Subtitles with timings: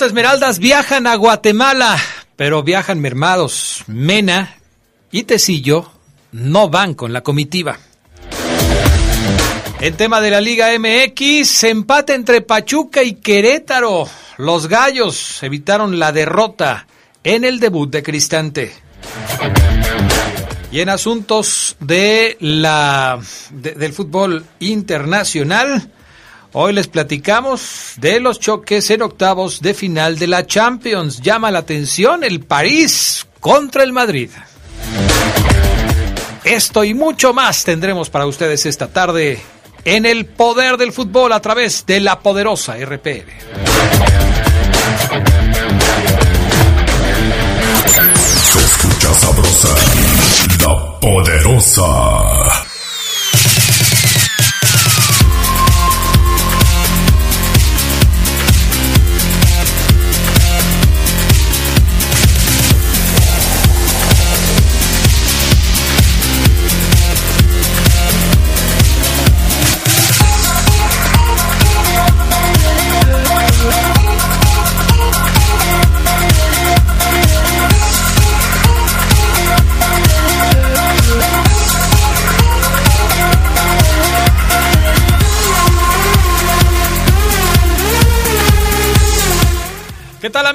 [0.00, 1.98] Esmeraldas viajan a Guatemala,
[2.36, 3.84] pero viajan mermados.
[3.86, 4.56] Mena
[5.10, 5.90] y Tecillo
[6.32, 7.78] no van con la comitiva.
[9.80, 14.08] En tema de la Liga MX, empate entre Pachuca y Querétaro.
[14.38, 16.86] Los gallos evitaron la derrota
[17.24, 18.72] en el debut de Cristante.
[20.70, 25.90] Y en asuntos de la, de- del fútbol internacional,
[26.54, 31.22] Hoy les platicamos de los choques en octavos de final de la Champions.
[31.22, 34.28] Llama la atención el París contra el Madrid.
[36.44, 39.40] Esto y mucho más tendremos para ustedes esta tarde
[39.86, 43.30] en el poder del fútbol a través de la poderosa RPL.
[48.42, 49.74] Se escucha sabrosa,
[50.60, 52.61] la poderosa.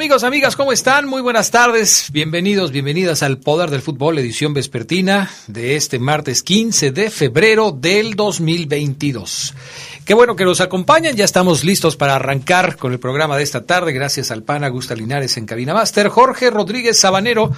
[0.08, 0.56] Amigos, amigas?
[0.56, 1.06] ¿Cómo están?
[1.06, 2.14] Muy buenas tardes.
[2.14, 8.16] Bienvenidos, bienvenidas al Poder del Fútbol, edición vespertina de este martes 15 de febrero del
[8.16, 9.54] 2022.
[10.06, 11.18] Qué bueno que nos acompañan.
[11.18, 13.92] Ya estamos listos para arrancar con el programa de esta tarde.
[13.92, 16.08] Gracias al PAN Augusta Linares en Cabina Master.
[16.08, 17.52] Jorge Rodríguez Sabanero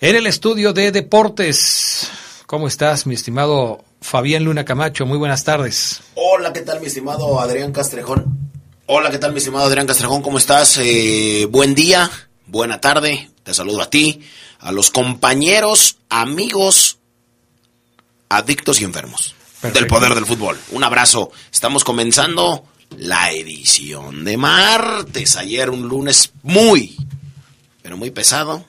[0.00, 2.10] en el estudio de deportes.
[2.46, 5.06] ¿Cómo estás, mi estimado Fabián Luna Camacho?
[5.06, 6.00] Muy buenas tardes.
[6.16, 8.47] Hola, ¿qué tal mi estimado Adrián Castrejón?
[8.90, 10.22] Hola, ¿qué tal mi estimado Adrián Castrejón?
[10.22, 10.78] ¿Cómo estás?
[10.78, 12.10] Eh, buen día,
[12.46, 14.22] buena tarde, te saludo a ti,
[14.60, 16.96] a los compañeros, amigos,
[18.30, 19.78] adictos y enfermos Perfecto.
[19.78, 20.58] del poder del fútbol.
[20.70, 22.64] Un abrazo, estamos comenzando
[22.96, 25.36] la edición de martes.
[25.36, 26.96] Ayer un lunes muy,
[27.82, 28.64] pero muy pesado,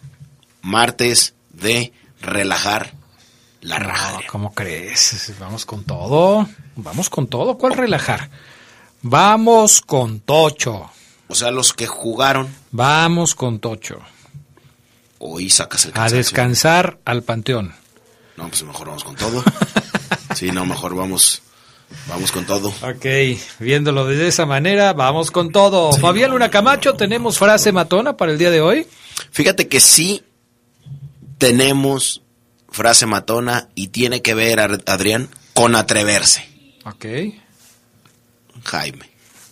[0.62, 2.92] martes de relajar
[3.62, 4.12] la raja.
[4.16, 4.20] No.
[4.30, 5.34] ¿Cómo crees?
[5.40, 6.46] Vamos con todo.
[6.76, 7.58] Vamos con todo.
[7.58, 8.30] ¿Cuál relajar?
[9.02, 10.90] Vamos con Tocho.
[11.28, 14.00] O sea, los que jugaron, Vamos con Tocho.
[15.20, 16.18] hoy sacas el A cansancio.
[16.18, 17.74] descansar al panteón.
[18.38, 19.44] No, pues mejor vamos con todo.
[20.36, 21.42] Sí, no, mejor vamos,
[22.08, 22.70] vamos con todo.
[22.70, 23.06] Ok,
[23.60, 25.92] viéndolo de esa manera, vamos con todo.
[25.94, 28.86] Fabián Luna Camacho, ¿tenemos frase matona para el día de hoy?
[29.32, 30.24] Fíjate que sí
[31.40, 32.22] tenemos
[32.70, 36.48] frase matona y tiene que ver, Adrián, con atreverse.
[36.86, 37.06] Ok.
[38.70, 39.10] Jaime.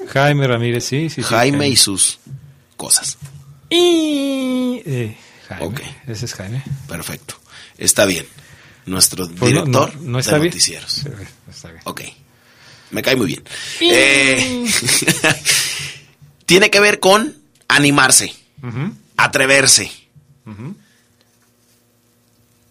[0.09, 1.22] Jaime Ramírez, sí, sí.
[1.22, 2.19] sí, Jaime y sus
[2.75, 3.17] cosas.
[3.69, 4.81] Y...
[4.85, 5.17] eh,
[5.50, 5.97] Jaime.
[6.07, 6.63] Ese es Jaime.
[6.88, 7.35] Perfecto.
[7.78, 8.25] Está bien.
[8.85, 10.51] Nuestro Pues no, director no, no está de bien.
[10.51, 11.03] noticieros.
[11.50, 11.81] Está bien.
[11.85, 12.01] Ok.
[12.91, 13.44] Me cae muy bien.
[13.81, 14.66] Eh,
[16.45, 17.35] tiene que ver con
[17.67, 18.34] animarse,
[19.17, 19.91] atreverse.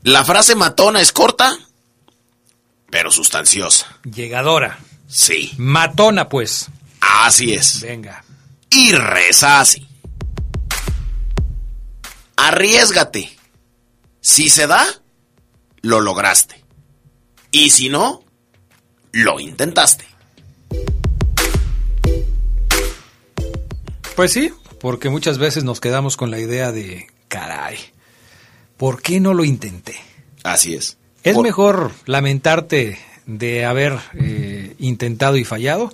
[0.02, 1.54] La frase matona es corta,
[2.88, 3.98] pero sustanciosa.
[4.04, 4.78] Llegadora.
[5.06, 6.68] Sí, Matona, pues.
[7.00, 7.80] así es.
[7.80, 8.24] Venga.
[8.70, 9.86] Y reza así.
[12.36, 13.30] Arriesgate.
[14.20, 14.84] Si se da,
[15.82, 16.62] lo lograste.
[17.50, 18.22] Y si no,
[19.12, 20.04] lo intentaste.
[24.14, 27.76] Pues sí, porque muchas veces nos quedamos con la idea de, caray,
[28.76, 29.96] ¿por qué no lo intenté?
[30.42, 30.96] Así es.
[31.22, 35.92] Es Por- mejor lamentarte de haber eh, intentado y fallado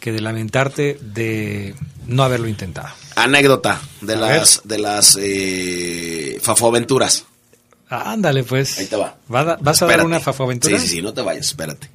[0.00, 1.74] que de lamentarte de
[2.06, 2.88] no haberlo intentado.
[3.16, 7.24] Anécdota de A las, de las eh, fafoaventuras.
[7.88, 8.78] Ándale, pues.
[8.78, 9.16] Ahí te va.
[9.32, 10.78] ¿Va a da- ¿Vas a dar una fafaventura?
[10.78, 11.88] Sí, sí, sí, no te vayas, espérate.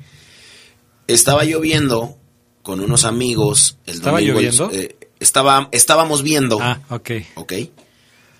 [1.07, 2.17] Estaba lloviendo
[2.63, 3.77] con unos amigos.
[3.85, 4.71] El ¿Estaba domingo, el- lloviendo?
[4.73, 7.11] eh, Estaba, estábamos viendo, Ah, ok.
[7.35, 7.53] ¿ok?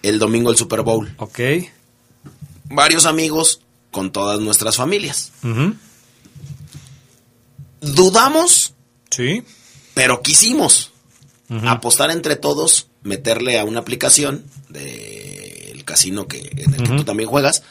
[0.02, 1.14] El domingo el Super Bowl.
[1.18, 1.40] Ok.
[2.66, 5.32] Varios amigos con todas nuestras familias.
[5.44, 5.76] Ujú.
[7.84, 8.74] Dudamos,
[9.12, 9.44] Sí.
[9.94, 10.92] pero quisimos
[11.68, 17.30] apostar entre todos, meterle a una aplicación del casino que, en el que tú también
[17.30, 17.62] juegas.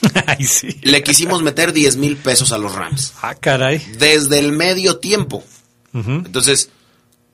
[0.26, 0.78] Ay, sí.
[0.82, 3.14] Le quisimos meter 10 mil pesos a los Rams.
[3.22, 3.78] Ah, caray.
[3.98, 5.42] Desde el medio tiempo.
[5.92, 6.70] Entonces,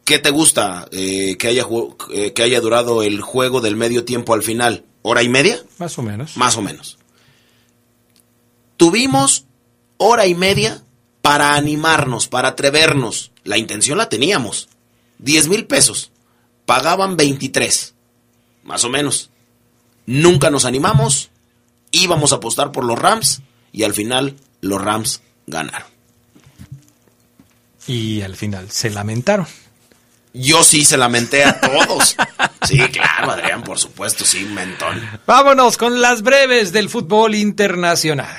[0.04, 1.66] ¿qué te gusta eh, que, haya,
[2.14, 4.84] eh, que haya durado el juego del medio tiempo al final?
[5.02, 5.62] ¿Hora y media?
[5.78, 6.36] Más o menos.
[6.36, 6.96] Más o menos.
[8.76, 9.44] Tuvimos
[9.96, 10.82] hora y media
[11.28, 13.32] para animarnos, para atrevernos.
[13.44, 14.70] La intención la teníamos.
[15.18, 16.10] 10 mil pesos.
[16.64, 17.92] Pagaban 23.
[18.64, 19.28] Más o menos.
[20.06, 21.28] Nunca nos animamos.
[21.90, 23.42] Íbamos a apostar por los Rams.
[23.72, 25.86] Y al final los Rams ganaron.
[27.86, 29.46] Y al final se lamentaron.
[30.32, 32.16] Yo sí se lamenté a todos.
[32.66, 35.06] Sí, claro, Adrián, por supuesto, sí, mentón.
[35.26, 38.34] Vámonos con las breves del fútbol internacional.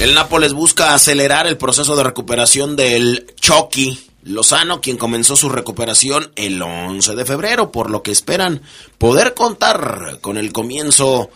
[0.00, 6.32] El Nápoles busca acelerar el proceso de recuperación del Chucky Lozano, quien comenzó su recuperación
[6.34, 8.60] el 11 de febrero, por lo que esperan
[8.98, 11.30] poder contar con el comienzo,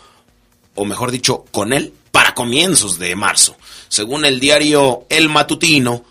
[0.75, 3.56] o mejor dicho, con él para comienzos de marzo.
[3.88, 6.05] Según el diario El Matutino,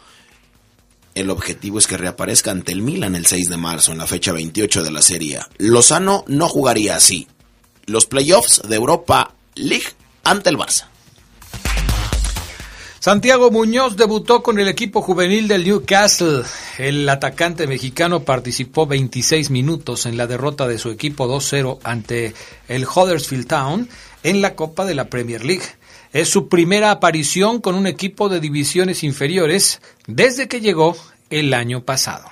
[1.15, 4.31] el objetivo es que reaparezca ante el Milan el 6 de marzo, en la fecha
[4.31, 5.41] 28 de la Serie.
[5.57, 7.27] Lozano no jugaría así.
[7.85, 9.87] Los playoffs de Europa League
[10.23, 10.85] ante el Barça.
[13.07, 16.43] Santiago Muñoz debutó con el equipo juvenil del Newcastle.
[16.77, 22.33] El atacante mexicano participó 26 minutos en la derrota de su equipo 2-0 ante
[22.67, 23.87] el Huddersfield Town
[24.23, 25.63] en la Copa de la Premier League.
[26.11, 30.97] Es su primera aparición con un equipo de divisiones inferiores desde que llegó
[31.29, 32.25] el año pasado.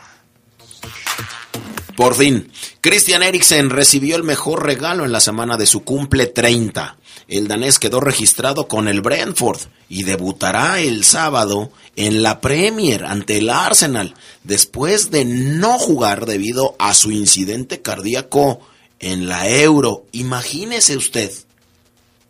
[1.96, 2.52] Por fin,
[2.86, 6.98] Christian Eriksen recibió el mejor regalo en la semana de su cumple 30.
[7.28, 9.60] El danés quedó registrado con el Brentford
[9.90, 16.76] y debutará el sábado en la Premier ante el Arsenal, después de no jugar debido
[16.78, 18.60] a su incidente cardíaco
[19.00, 20.06] en la Euro.
[20.12, 21.32] Imagínese usted,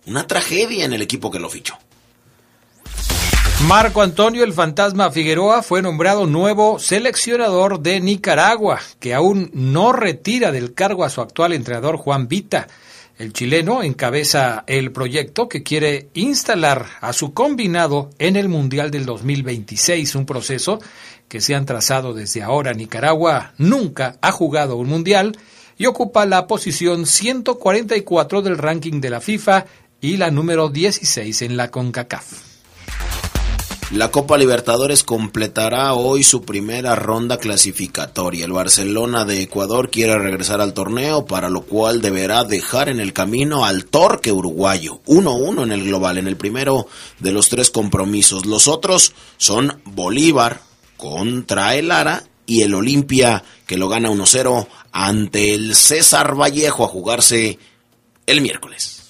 [0.05, 1.77] una tragedia en el equipo que lo fichó.
[3.63, 10.51] Marco Antonio el Fantasma Figueroa fue nombrado nuevo seleccionador de Nicaragua, que aún no retira
[10.51, 12.67] del cargo a su actual entrenador Juan Vita.
[13.17, 19.05] El chileno encabeza el proyecto que quiere instalar a su combinado en el Mundial del
[19.05, 20.79] 2026, un proceso
[21.27, 22.73] que se han trazado desde ahora.
[22.73, 25.39] Nicaragua nunca ha jugado un Mundial
[25.77, 29.65] y ocupa la posición 144 del ranking de la FIFA
[30.01, 32.55] y la número 16 en la CONCACAF.
[33.91, 38.45] La Copa Libertadores completará hoy su primera ronda clasificatoria.
[38.45, 43.13] El Barcelona de Ecuador quiere regresar al torneo, para lo cual deberá dejar en el
[43.13, 45.01] camino al Torque uruguayo.
[45.05, 46.87] 1-1 en el global, en el primero
[47.19, 48.47] de los tres compromisos.
[48.47, 50.61] Los otros son Bolívar
[50.97, 56.89] contra el Lara y el Olimpia, que lo gana 1-0 ante el César Vallejo a
[56.89, 57.59] jugarse
[58.25, 59.03] el miércoles.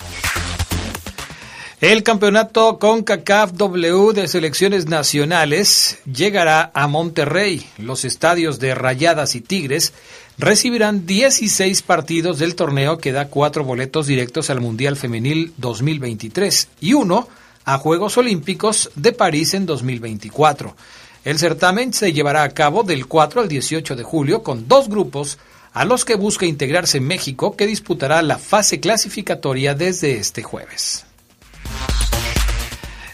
[1.85, 7.63] El campeonato CONCACAF W de selecciones nacionales llegará a Monterrey.
[7.77, 9.93] Los estadios de Rayadas y Tigres
[10.39, 16.93] recibirán 16 partidos del torneo que da cuatro boletos directos al Mundial Femenil 2023 y
[16.93, 17.29] uno
[17.65, 20.75] a Juegos Olímpicos de París en 2024.
[21.23, 25.37] El certamen se llevará a cabo del 4 al 18 de julio con dos grupos
[25.71, 31.05] a los que busca integrarse México que disputará la fase clasificatoria desde este jueves.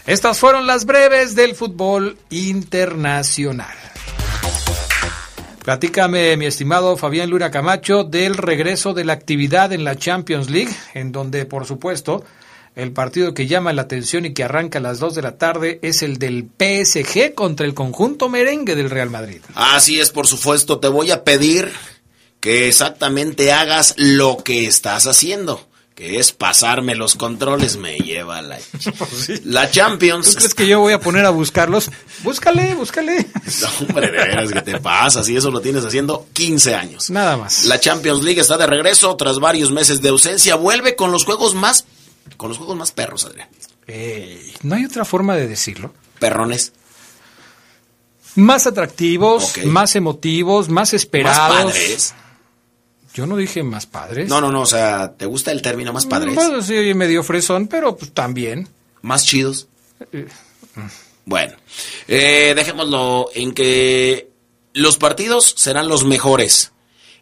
[0.06, 3.76] Estas fueron las breves del fútbol internacional.
[5.64, 10.74] Platícame, mi estimado Fabián Luna Camacho, del regreso de la actividad en la Champions League,
[10.94, 12.24] en donde, por supuesto,
[12.74, 15.78] el partido que llama la atención y que arranca a las 2 de la tarde
[15.82, 19.40] es el del PSG contra el conjunto merengue del Real Madrid.
[19.54, 21.70] Así es, por supuesto, te voy a pedir
[22.40, 28.58] que exactamente hagas lo que estás haciendo, que es pasarme los controles, me lleva la,
[29.44, 30.30] la Champions.
[30.30, 31.90] ¿Tú crees que yo voy a poner a buscarlos?
[32.22, 33.26] Búscale, búscale.
[33.60, 35.22] No, hombre, de veras, ¿qué te pasa?
[35.22, 37.10] Si eso lo tienes haciendo 15 años.
[37.10, 37.64] Nada más.
[37.64, 40.54] La Champions League está de regreso tras varios meses de ausencia.
[40.54, 41.84] Vuelve con los juegos más,
[42.36, 43.48] con los juegos más perros, Adrián.
[44.62, 45.92] No hay otra forma de decirlo.
[46.18, 46.72] Perrones.
[48.34, 51.54] Más atractivos, más emotivos, más Más esperados.
[51.64, 52.14] padres.
[53.14, 54.28] Yo no dije más padres.
[54.28, 56.34] No, no, no, o sea, ¿te gusta el término más padres?
[56.66, 58.68] Sí, medio fresón, pero pues también.
[59.02, 59.68] Más chidos.
[60.12, 60.26] Eh,
[61.24, 61.54] Bueno,
[62.08, 64.30] eh, dejémoslo en que
[64.72, 66.72] los partidos serán los mejores.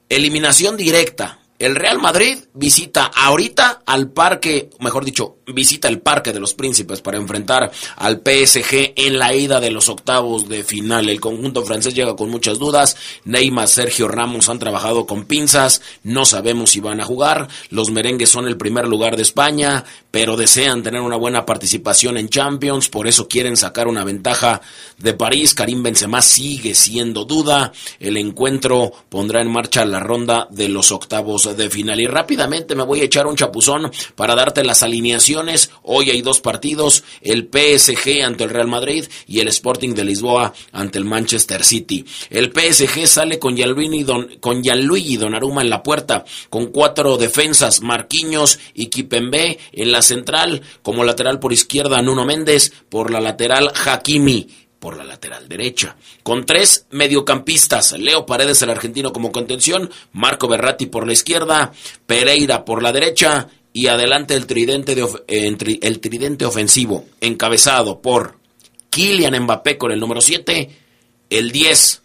[0.09, 1.39] Eliminación directa.
[1.61, 7.02] El Real Madrid visita ahorita al parque, mejor dicho, visita el Parque de los Príncipes
[7.02, 11.11] para enfrentar al PSG en la ida de los octavos de final.
[11.11, 12.97] El conjunto francés llega con muchas dudas.
[13.25, 15.83] Neymar, Sergio Ramos han trabajado con pinzas.
[16.02, 17.49] No sabemos si van a jugar.
[17.69, 22.31] Los merengues son el primer lugar de España, pero desean tener una buena participación en
[22.31, 22.88] Champions.
[22.88, 24.62] Por eso quieren sacar una ventaja
[24.97, 25.52] de París.
[25.52, 27.73] Karim Benzema sigue siendo duda.
[27.99, 32.00] El encuentro pondrá en marcha la ronda de los octavos de final.
[32.00, 35.71] Y rápidamente me voy a echar un chapuzón para darte las alineaciones.
[35.83, 40.52] Hoy hay dos partidos, el PSG ante el Real Madrid y el Sporting de Lisboa
[40.73, 42.04] ante el Manchester City.
[42.30, 47.80] El PSG sale con Gianluigi, Don, con Gianluigi Donnarumma en la puerta, con cuatro defensas,
[47.80, 53.73] Marquinhos y Kipembe en la central, como lateral por izquierda Nuno Méndez, por la lateral
[53.85, 54.49] Hakimi
[54.80, 55.94] por la lateral derecha.
[56.25, 61.72] Con tres mediocampistas, Leo Paredes el argentino como contención, Marco Berratti por la izquierda,
[62.06, 68.38] Pereira por la derecha y adelante el tridente, de el tridente ofensivo, encabezado por
[68.88, 70.70] Kylian Mbappé con el número 7,
[71.30, 72.00] el 10,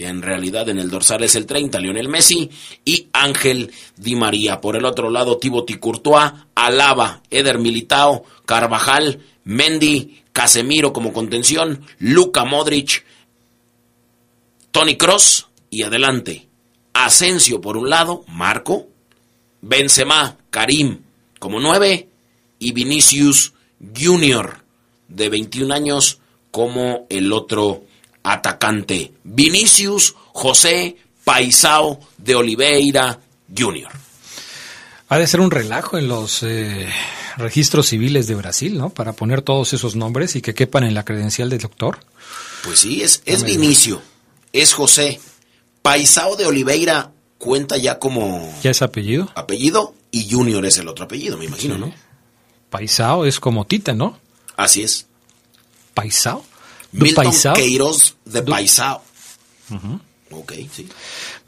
[0.00, 2.48] que en realidad en el dorsal es el 30, Lionel Messi,
[2.86, 4.62] y Ángel Di María.
[4.62, 12.46] Por el otro lado, Thibaut Courtois, Alaba, Eder Militao, Carvajal, Mendy, Casemiro como contención, Luca
[12.46, 13.04] Modric,
[14.70, 16.48] Tony Cross y adelante.
[16.94, 18.88] Asensio por un lado, Marco,
[19.60, 21.00] Benzema, Karim
[21.38, 22.08] como nueve
[22.58, 23.52] y Vinicius
[23.94, 24.64] Junior
[25.08, 27.84] de 21 años como el otro
[28.22, 29.12] atacante.
[29.24, 33.20] Vinicius José Paisao de Oliveira
[33.56, 33.90] Junior.
[35.08, 36.88] Ha de ser un relajo en los eh,
[37.36, 38.90] registros civiles de Brasil, ¿no?
[38.90, 41.98] Para poner todos esos nombres y que quepan en la credencial del doctor.
[42.62, 44.00] Pues sí, es, es Vinicio,
[44.52, 45.20] es José.
[45.82, 48.54] Paisao de Oliveira cuenta ya como...
[48.62, 49.30] ¿Ya es apellido?
[49.34, 51.92] Apellido y Junior es el otro apellido, me imagino, ¿no?
[52.68, 54.18] Paisao es como Tita, ¿no?
[54.56, 55.06] Así es.
[55.94, 56.44] ¿Paisao?
[56.92, 57.54] Milton Paisao?
[57.54, 59.02] Queiroz de Paisao.
[60.32, 60.88] Ok, sí.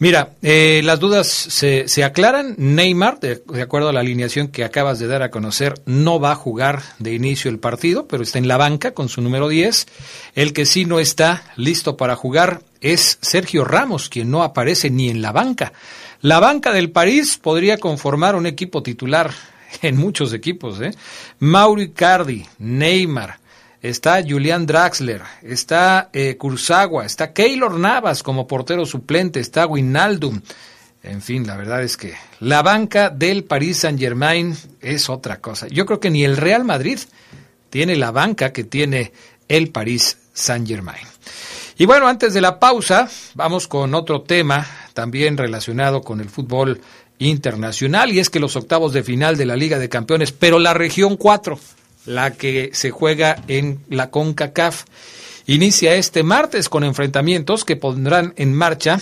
[0.00, 2.56] Mira, eh, las dudas se, se aclaran.
[2.58, 6.32] Neymar, de, de, acuerdo a la alineación que acabas de dar a conocer, no va
[6.32, 9.86] a jugar de inicio el partido, pero está en la banca con su número 10.
[10.34, 15.08] El que sí no está listo para jugar es Sergio Ramos, quien no aparece ni
[15.08, 15.72] en la banca.
[16.20, 19.32] La banca del París podría conformar un equipo titular
[19.82, 20.80] en muchos equipos.
[20.80, 20.92] ¿eh?
[21.38, 23.38] Mauro Icardi, Neymar,
[23.82, 26.38] está Julián Draxler, está eh,
[27.04, 30.40] está Keylor Navas como portero suplente, está Winaldum.
[31.02, 35.66] En fin, la verdad es que la banca del Paris Saint Germain es otra cosa.
[35.66, 37.00] Yo creo que ni el Real Madrid
[37.70, 39.12] tiene la banca que tiene
[39.48, 41.04] el Paris Saint Germain.
[41.76, 46.80] Y bueno, antes de la pausa, vamos con otro tema también relacionado con el fútbol
[47.18, 50.74] internacional y es que los octavos de final de la Liga de Campeones, pero la
[50.74, 51.58] región 4
[52.06, 54.84] la que se juega en la CONCACAF.
[55.46, 59.00] Inicia este martes con enfrentamientos que pondrán en marcha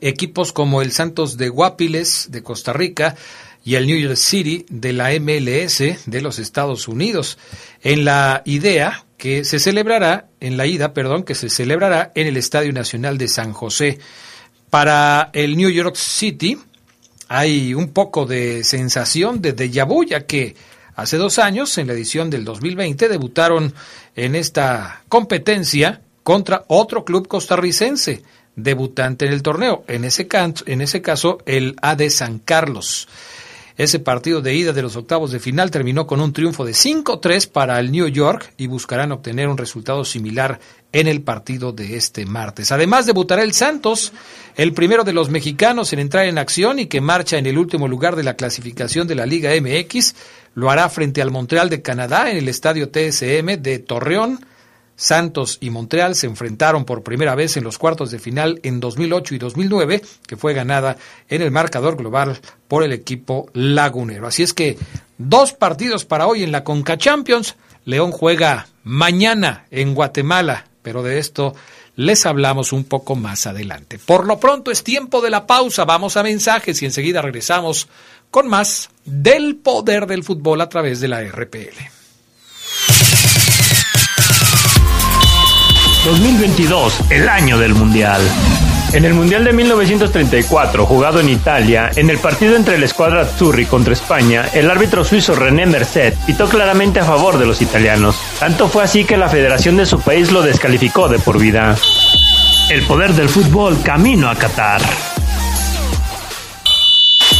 [0.00, 3.16] equipos como el Santos de Guapiles de Costa Rica
[3.64, 7.38] y el New York City de la MLS de los Estados Unidos
[7.82, 12.36] en la idea que se celebrará en la ida, perdón, que se celebrará en el
[12.36, 13.98] Estadio Nacional de San José.
[14.68, 16.58] Para el New York City
[17.28, 20.54] hay un poco de sensación de déjà que
[20.96, 23.74] Hace dos años, en la edición del 2020, debutaron
[24.14, 28.22] en esta competencia contra otro club costarricense,
[28.56, 30.28] debutante en el torneo, en ese,
[30.66, 33.08] en ese caso el AD San Carlos.
[33.76, 37.50] Ese partido de ida de los octavos de final terminó con un triunfo de 5-3
[37.50, 40.60] para el New York y buscarán obtener un resultado similar
[40.92, 42.70] en el partido de este martes.
[42.70, 44.12] Además debutará el Santos,
[44.54, 47.88] el primero de los mexicanos en entrar en acción y que marcha en el último
[47.88, 50.14] lugar de la clasificación de la Liga MX,
[50.54, 54.38] lo hará frente al Montreal de Canadá en el estadio TSM de Torreón.
[54.96, 59.34] Santos y Montreal se enfrentaron por primera vez en los cuartos de final en 2008
[59.34, 60.96] y 2009, que fue ganada
[61.28, 64.26] en el marcador global por el equipo lagunero.
[64.26, 64.78] Así es que
[65.18, 67.56] dos partidos para hoy en la Conca Champions.
[67.84, 71.54] León juega mañana en Guatemala, pero de esto
[71.96, 73.98] les hablamos un poco más adelante.
[73.98, 77.88] Por lo pronto es tiempo de la pausa, vamos a mensajes y enseguida regresamos
[78.30, 81.94] con más del poder del fútbol a través de la RPL.
[86.04, 88.20] 2022, el año del Mundial.
[88.92, 93.64] En el Mundial de 1934, jugado en Italia, en el partido entre la escuadra Azzurri
[93.64, 98.16] contra España, el árbitro suizo René Merced pitó claramente a favor de los italianos.
[98.38, 101.74] Tanto fue así que la federación de su país lo descalificó de por vida.
[102.68, 104.82] El poder del fútbol camino a Qatar.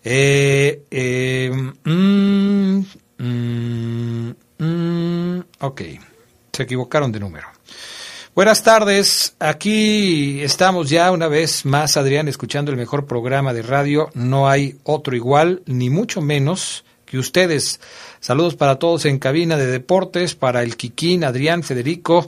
[0.06, 2.80] Eh, eh, mm,
[3.20, 5.82] mm, mm, ok,
[6.52, 7.48] se equivocaron de número.
[8.36, 14.10] Buenas tardes, aquí estamos ya una vez más, Adrián, escuchando el mejor programa de radio.
[14.14, 17.80] No hay otro igual, ni mucho menos que ustedes.
[18.20, 22.28] Saludos para todos en cabina de deportes, para el Kikín, Adrián, Federico,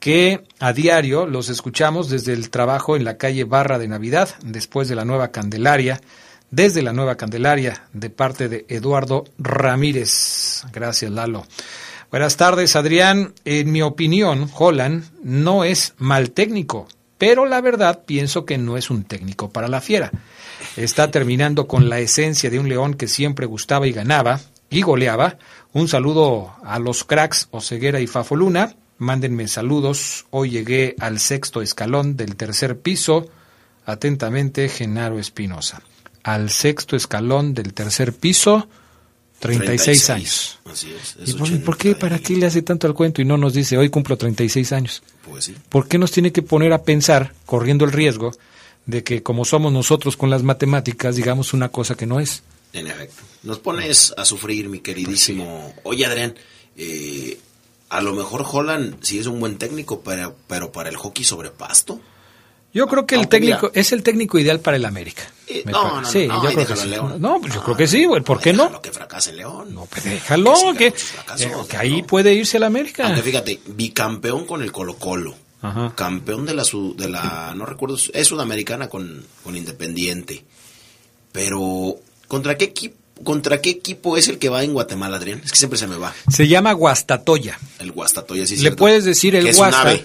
[0.00, 4.88] que a diario los escuchamos desde el trabajo en la calle Barra de Navidad, después
[4.88, 6.00] de la nueva Candelaria
[6.50, 10.62] desde la Nueva Candelaria de parte de Eduardo Ramírez.
[10.72, 11.46] Gracias, Lalo.
[12.10, 13.34] Buenas tardes, Adrián.
[13.44, 16.86] En mi opinión, Holland no es mal técnico,
[17.18, 20.12] pero la verdad pienso que no es un técnico para la fiera.
[20.76, 25.38] Está terminando con la esencia de un león que siempre gustaba y ganaba y goleaba.
[25.72, 28.76] Un saludo a los cracks Oceguera y Fafoluna.
[28.98, 30.26] Mándenme saludos.
[30.30, 33.28] Hoy llegué al sexto escalón del tercer piso.
[33.84, 35.82] Atentamente, Genaro Espinosa
[36.26, 38.68] al sexto escalón del tercer piso,
[39.38, 40.58] 36, años.
[40.64, 41.16] Así es.
[41.24, 43.78] ¿Y por, por, qué, para qué le hace tanto al cuento y no nos dice,
[43.78, 45.04] hoy cumplo 36 años?
[45.24, 45.54] Pues sí.
[45.68, 48.32] ¿Por qué nos tiene que poner a pensar, corriendo el riesgo,
[48.86, 52.42] de que como somos nosotros con las matemáticas, digamos una cosa que no es?
[52.72, 53.22] En efecto.
[53.44, 55.60] Nos pones a sufrir, mi queridísimo.
[55.62, 55.80] Pues sí.
[55.84, 56.34] Oye, Adrián,
[56.76, 57.38] eh,
[57.90, 61.50] a lo mejor Holland sí es un buen técnico, pero, pero para el hockey sobre
[61.50, 62.00] pasto.
[62.76, 65.22] Yo creo que el técnico es el técnico ideal para el América.
[65.46, 66.90] Eh, no, no, sí, no, yo creo que sí.
[67.18, 68.20] No, pues yo creo que sí, güey.
[68.20, 68.82] ¿Por qué no?
[68.82, 69.74] que fracase León.
[69.74, 73.06] No, pues déjalo, que, que, que ahí puede irse el América.
[73.06, 75.34] Aunque fíjate, bicampeón con el Colo Colo.
[75.62, 75.94] Ajá.
[75.96, 76.64] Campeón de la,
[76.96, 80.44] de la, no recuerdo, es sudamericana con, con Independiente.
[81.32, 81.96] Pero,
[82.28, 82.96] ¿contra qué equipo?
[83.24, 85.40] ¿Contra qué equipo es el que va en Guatemala, Adrián?
[85.42, 86.12] Es que siempre se me va.
[86.30, 87.58] Se llama Guastatoya.
[87.78, 88.58] El Guastatoya, sí.
[88.58, 89.98] Le puedes decir el Guasta.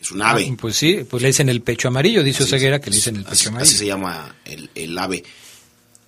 [0.00, 0.48] Es un ave.
[0.50, 3.16] Ah, pues sí, pues le dicen el pecho amarillo, dice así, Oseguera que le dicen
[3.16, 3.68] el pecho así, amarillo.
[3.68, 5.24] Así se llama el, el ave.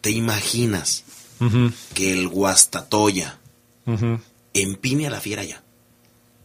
[0.00, 1.04] ¿Te imaginas
[1.40, 1.72] uh -huh.
[1.94, 3.38] que el Guastatoya
[3.86, 4.20] uh -huh.
[4.54, 5.62] empine a la fiera ya?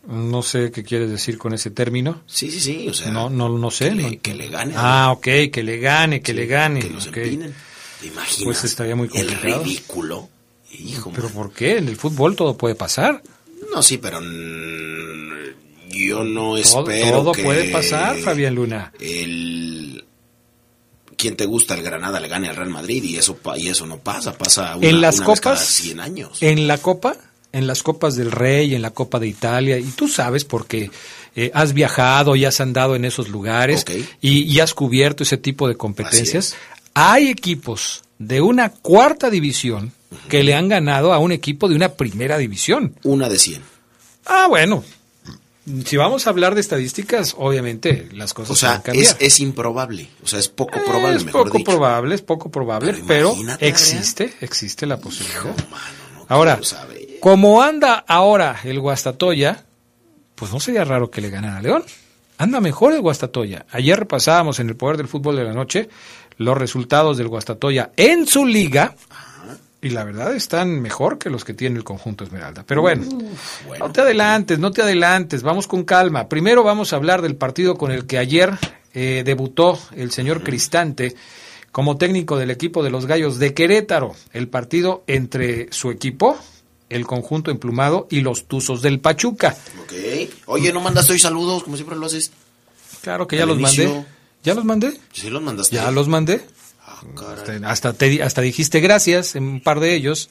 [0.07, 2.23] No sé qué quieres decir con ese término.
[2.27, 2.87] Sí, sí, sí.
[2.89, 3.89] O sea, no, no, no sé.
[3.89, 4.09] Que, no.
[4.09, 4.73] Le, que le gane.
[4.75, 6.79] Ah, ok, que le gane, que sí, le gane.
[6.81, 7.23] Que los okay.
[7.23, 7.53] empinen.
[8.01, 8.43] ¿Te imaginas?
[8.43, 9.61] Pues estaría muy complicado.
[9.61, 10.29] El ridículo.
[10.71, 11.33] Hijo, ¿Pero man.
[11.33, 11.77] por qué?
[11.77, 13.21] En el fútbol todo puede pasar.
[13.73, 14.19] No, sí, pero
[15.93, 18.91] yo no espero todo, todo que puede pasar, Fabián Luna.
[18.99, 20.03] El
[21.23, 23.99] quien te gusta el Granada le gane al Real Madrid y eso y eso no
[23.99, 26.37] pasa, pasa una, en las una copas, vez cada 100 años.
[26.41, 27.15] En la Copa,
[27.53, 30.91] en las Copas del Rey, en la Copa de Italia y tú sabes porque
[31.35, 34.05] eh, has viajado y has andado en esos lugares okay.
[34.19, 36.55] y, y, has cubierto ese tipo de competencias.
[36.93, 40.27] Hay equipos de una cuarta división uh -huh.
[40.27, 42.95] que le han ganado a un equipo de una primera división.
[43.03, 43.61] Una de 100.
[44.25, 44.83] Ah, bueno,
[45.85, 49.05] si vamos a hablar de estadísticas, obviamente las cosas o sea, cambiar.
[49.05, 51.71] Es, es, improbable, o sea, es poco probable, es mejor poco dicho.
[51.71, 55.39] probable, es poco probable, pero, pero existe, existe la posibilidad.
[55.39, 55.85] Hijo, mano,
[56.17, 56.59] no ahora,
[57.19, 59.63] como anda ahora el Guastatoya,
[60.35, 61.83] pues no sería raro que le ganara a León.
[62.37, 63.65] Anda mejor el Guastatoya.
[63.71, 65.87] Ayer repasábamos en el poder del fútbol de la noche
[66.37, 68.95] los resultados del Guastatoya en su liga
[69.83, 72.63] y la verdad están mejor que los que tiene el conjunto Esmeralda.
[72.65, 76.29] Pero bueno, Uf, bueno, no te adelantes, no te adelantes, vamos con calma.
[76.29, 78.57] Primero vamos a hablar del partido con el que ayer
[78.93, 81.15] eh, debutó el señor Cristante
[81.71, 84.15] como técnico del equipo de los Gallos de Querétaro.
[84.31, 86.37] El partido entre su equipo,
[86.89, 89.55] el conjunto emplumado y los Tuzos del Pachuca.
[89.83, 89.93] Ok.
[90.45, 92.31] Oye, ¿no mandaste hoy saludos como siempre lo haces?
[93.01, 93.89] Claro que ya los inicio.
[93.89, 94.05] mandé.
[94.43, 94.97] ¿Ya los mandé?
[95.11, 95.75] Sí, los mandaste.
[95.75, 96.45] ¿Ya los mandé?
[97.37, 100.29] Este, hasta, te, hasta dijiste gracias en un par de ellos.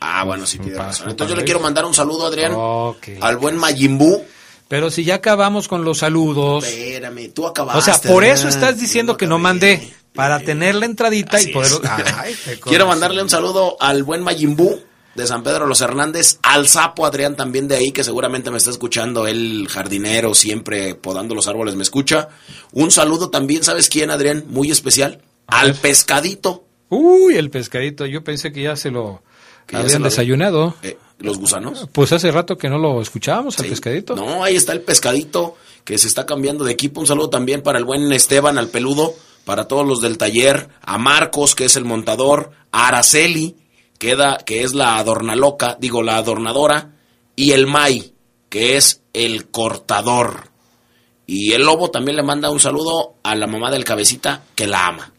[0.00, 1.10] Ah, bueno, sí, tiene razón.
[1.10, 2.54] Entonces yo le quiero mandar un saludo, Adrián,
[3.20, 4.22] al buen Mayimbu.
[4.68, 6.64] Pero si ya acabamos con los saludos.
[6.66, 7.78] Espérame, tú acabaste.
[7.78, 9.92] O sea, por eso estás diciendo que no mandé.
[10.14, 11.72] Para tener la entradita y poder.
[12.16, 12.36] Ay.
[12.62, 14.80] Quiero mandarle un saludo al buen Mayimbu
[15.14, 18.70] de San Pedro Los Hernández, al sapo Adrián también de ahí, que seguramente me está
[18.70, 22.28] escuchando, el jardinero, siempre podando los árboles, me escucha.
[22.72, 24.44] Un saludo también, ¿sabes quién, Adrián?
[24.48, 25.20] Muy especial.
[25.46, 26.64] Al pescadito.
[26.88, 28.06] Uy, el pescadito.
[28.06, 29.22] Yo pensé que ya se lo
[29.66, 30.74] Que habían se lo había- desayunado.
[30.82, 31.88] Eh, Los gusanos.
[31.92, 33.70] Pues hace rato que no lo escuchábamos al Sí.
[33.70, 34.16] pescadito.
[34.16, 37.00] No, ahí está el pescadito que se está cambiando de equipo.
[37.00, 40.98] Un saludo también para el buen Esteban, al peludo, para todos los del taller, a
[40.98, 43.56] Marcos, que es el montador, a Araceli,
[43.98, 44.16] que
[44.48, 46.90] es la adornaloca, digo, la adornadora,
[47.36, 48.12] y el Mai,
[48.48, 50.48] que es el cortador.
[51.26, 54.88] Y el lobo también le manda un saludo a la mamá del cabecita, que la
[54.88, 55.12] ama.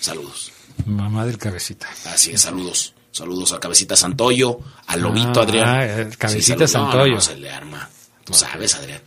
[0.00, 0.52] Saludos.
[0.86, 1.88] Mamá del cabecita.
[2.06, 2.94] Así es, saludos.
[3.12, 5.68] Saludos a Cabecita Santoyo, al Lobito Ah, Adrián.
[5.68, 6.74] ah, el Cabecita saludos.
[6.74, 7.14] No, no, Santoyo.
[7.16, 7.88] no, se le arma.
[8.24, 9.00] Tú sabes, Adrián.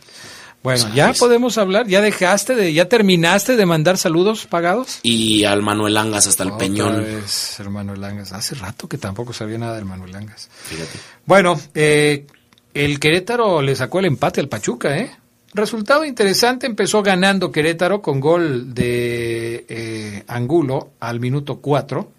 [0.62, 0.94] Bueno, Sabes.
[0.94, 1.86] ya podemos hablar.
[1.88, 5.00] ¿Ya dejaste de, ya terminaste de mandar saludos pagados?
[5.02, 7.02] Y al Manuel Angas hasta el Otra Peñón.
[7.02, 8.32] vez, hermano Langas.
[8.32, 10.48] Hace rato que tampoco sabía nada del Manuel Langas.
[10.64, 10.98] Fíjate.
[11.26, 12.26] Bueno, eh,
[12.72, 15.14] el Querétaro le sacó el empate al Pachuca, ¿eh?
[15.54, 22.10] Resultado interesante, empezó ganando Querétaro con gol de eh, Angulo al minuto 4.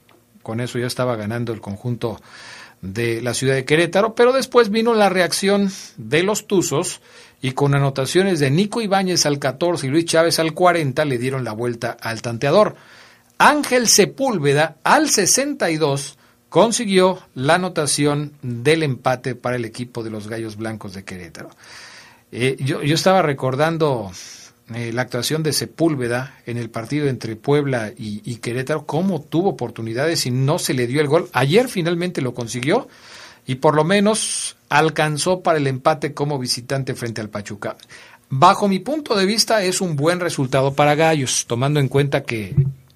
[0.42, 2.22] Con eso ya estaba ganando el conjunto
[2.82, 7.02] de la ciudad de Querétaro, pero después vino la reacción de los Tuzos
[7.42, 11.44] y con anotaciones de Nico Ibáñez al 14 y Luis Chávez al 40 le dieron
[11.44, 12.78] la vuelta al tanteador.
[13.38, 16.18] Ángel Sepúlveda al 62
[16.48, 21.50] consiguió la anotación del empate para el equipo de los Gallos Blancos de Querétaro.
[22.32, 24.12] Eh, yo, yo estaba recordando
[24.74, 29.50] eh, la actuación de Sepúlveda en el partido entre Puebla y, y Querétaro, cómo tuvo
[29.50, 31.30] oportunidades y no se le dio el gol.
[31.34, 32.88] Ayer finalmente lo consiguió
[33.46, 37.78] y por lo menos alcanzó para el empate como visitante frente al Pachuca.
[38.30, 42.56] Bajo mi punto de vista es un buen resultado para Gallos, tomando en cuenta que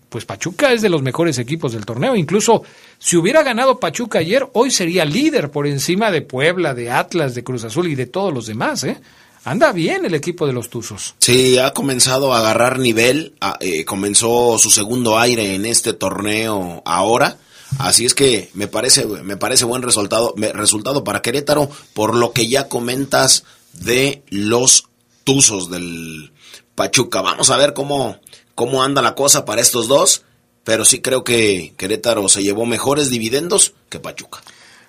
[0.10, 2.16] pues Pachuca es de los mejores equipos del torneo.
[2.16, 2.64] Incluso
[2.98, 7.44] si hubiera ganado Pachuca ayer, hoy sería líder por encima de Puebla, de Atlas, de
[7.44, 8.84] Cruz Azul y de todos los demás.
[8.84, 9.00] ¿eh?
[9.46, 11.16] Anda bien el equipo de los Tuzos.
[11.20, 13.34] Sí, ha comenzado a agarrar nivel.
[13.60, 17.38] eh, comenzó su segundo aire en este torneo ahora.
[17.78, 22.48] Así es que me parece, me parece buen resultado, resultado para Querétaro por lo que
[22.48, 23.44] ya comentas
[23.74, 24.86] de los
[25.24, 26.32] Tuzos del
[26.74, 27.22] Pachuca.
[27.22, 28.18] Vamos a ver cómo,
[28.60, 30.24] cómo anda la cosa para estos dos.
[30.66, 34.42] Pero sí creo que Querétaro se llevó mejores dividendos que Pachuca.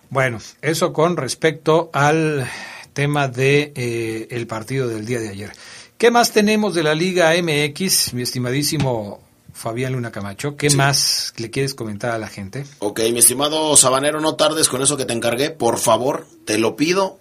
[0.09, 2.51] Bueno, eso con respecto al
[2.95, 5.53] tema de eh, el partido del día de ayer.
[5.99, 9.21] ¿Qué más tenemos de la Liga MX, mi estimadísimo
[9.53, 10.57] Fabián Luna Camacho?
[10.57, 12.67] ¿Qué más le quieres comentar a la gente?
[12.81, 15.51] Ok, mi estimado Sabanero, no tardes con eso que te encargué.
[15.51, 17.20] Por favor, te lo pido.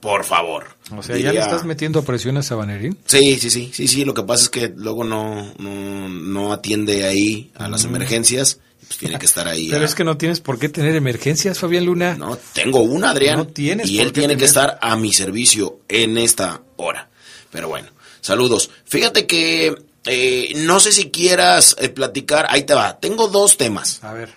[0.00, 0.66] Por favor.
[0.96, 2.96] O sea, ya le estás metiendo presión a Sabanerín.
[3.04, 4.04] Sí, sí, sí, sí, sí.
[4.04, 8.58] Lo que pasa es que luego no, no, no atiende ahí a las emergencias.
[8.86, 9.68] Pues tiene que estar ahí.
[9.68, 9.70] Mm.
[9.72, 12.14] Pero a- es que no tienes por qué tener emergencias, Fabián Luna.
[12.16, 13.36] No, tengo una, Adrián.
[13.36, 17.10] No tienes y por él qué tiene que estar a mi servicio en esta hora.
[17.50, 17.88] Pero bueno,
[18.22, 18.70] saludos.
[18.86, 19.74] Fíjate que
[20.06, 22.46] eh, no sé si quieras eh, platicar.
[22.48, 22.98] Ahí te va.
[22.98, 24.02] Tengo dos temas.
[24.02, 24.32] A ver.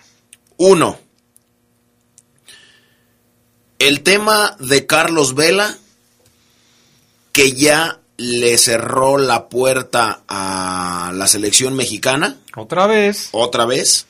[0.58, 0.98] Uno,
[3.78, 5.76] el tema de Carlos Vela,
[7.32, 13.28] que ya le cerró la puerta a la selección mexicana, Otra vez.
[13.32, 14.06] otra vez,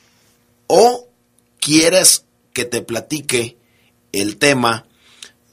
[0.67, 1.07] o
[1.59, 2.23] quieres
[2.53, 3.57] que te platique
[4.11, 4.85] el tema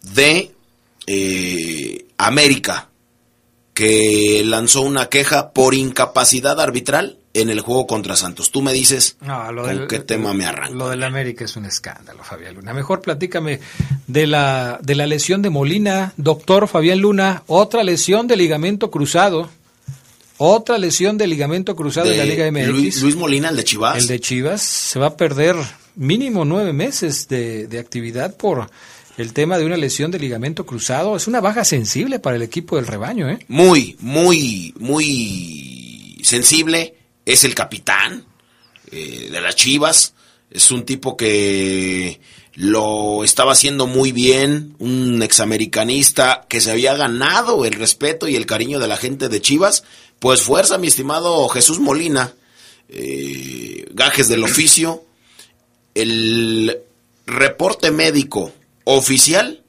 [0.02, 0.52] de
[1.06, 2.88] eh, América,
[3.74, 8.50] que lanzó una queja por incapacidad arbitral en el juego contra Santos.
[8.50, 10.74] Tú me dices No, lo con del- qué tema me arranco.
[10.74, 12.74] Lo del América es un escándalo, Fabián Luna.
[12.74, 13.60] Mejor platícame
[14.06, 19.48] de la, de la lesión de Molina, doctor Fabián Luna, otra lesión de ligamento cruzado,
[20.36, 22.68] otra lesión de ligamento cruzado en la De Liga MX.
[22.68, 23.96] Luis, Luis Molina, el de Chivas.
[23.98, 25.56] El de Chivas se va a perder
[25.94, 28.68] mínimo nueve meses de, de actividad por
[29.18, 31.16] el tema de una lesión de ligamento cruzado.
[31.16, 33.38] Es una baja sensible para el equipo del rebaño, ¿eh?
[33.48, 36.94] Muy, muy, muy sensible.
[37.24, 38.24] Es el capitán
[38.90, 40.14] eh, de las Chivas.
[40.50, 42.20] Es un tipo que
[42.54, 44.74] lo estaba haciendo muy bien.
[44.78, 49.40] Un examericanista que se había ganado el respeto y el cariño de la gente de
[49.40, 49.84] Chivas.
[50.18, 52.34] Pues fuerza, mi estimado Jesús Molina.
[52.88, 55.04] eh, gajes del oficio.
[55.94, 56.78] El
[57.26, 58.52] reporte médico
[58.84, 59.62] oficial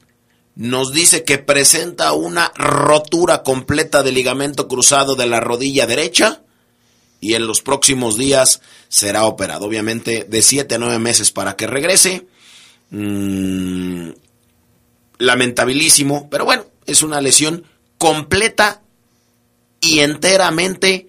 [0.56, 6.42] nos dice que presenta una rotura completa del ligamento cruzado de la rodilla derecha
[7.24, 8.60] y en los próximos días
[8.90, 9.64] será operado.
[9.64, 12.26] Obviamente de 7 a 9 meses para que regrese.
[12.90, 14.10] Mm,
[15.16, 17.64] lamentabilísimo, pero bueno, es una lesión
[17.96, 18.82] completa
[19.80, 21.08] y enteramente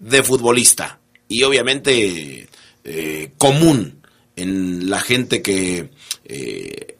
[0.00, 0.98] de futbolista.
[1.28, 2.48] Y obviamente
[2.82, 4.02] eh, común
[4.34, 5.90] en la gente que
[6.24, 6.96] eh,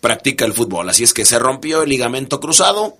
[0.00, 0.88] practica el fútbol.
[0.88, 2.96] Así es que se rompió el ligamento cruzado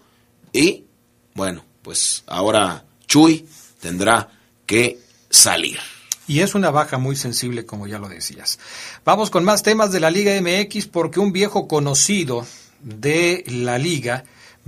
[0.52, 0.84] y
[1.32, 3.46] bueno, pues ahora Chuy
[3.80, 4.28] tendrá
[4.70, 5.80] que salir.
[6.28, 8.60] Y es una baja muy sensible, como ya lo decías.
[9.04, 12.46] Vamos con más temas de la Liga MX porque un viejo conocido
[12.78, 14.22] de la liga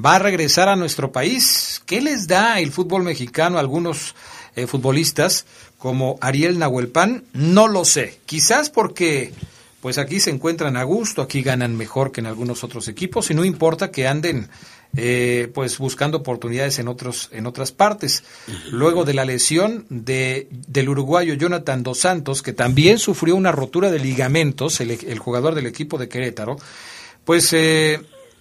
[0.04, 1.80] va a regresar a nuestro país.
[1.86, 4.16] ¿Qué les da el fútbol mexicano a algunos
[4.56, 5.46] eh, futbolistas
[5.78, 7.22] como Ariel Nahuelpan?
[7.32, 8.18] No lo sé.
[8.26, 9.32] Quizás porque
[9.80, 13.34] pues aquí se encuentran a gusto, aquí ganan mejor que en algunos otros equipos y
[13.34, 14.48] no importa que anden
[14.96, 18.24] eh, pues buscando oportunidades en otros en otras partes.
[18.70, 23.90] Luego de la lesión de, del uruguayo Jonathan Dos Santos, que también sufrió una rotura
[23.90, 26.56] de ligamentos, el, el jugador del equipo de Querétaro,
[27.24, 28.00] pues eh,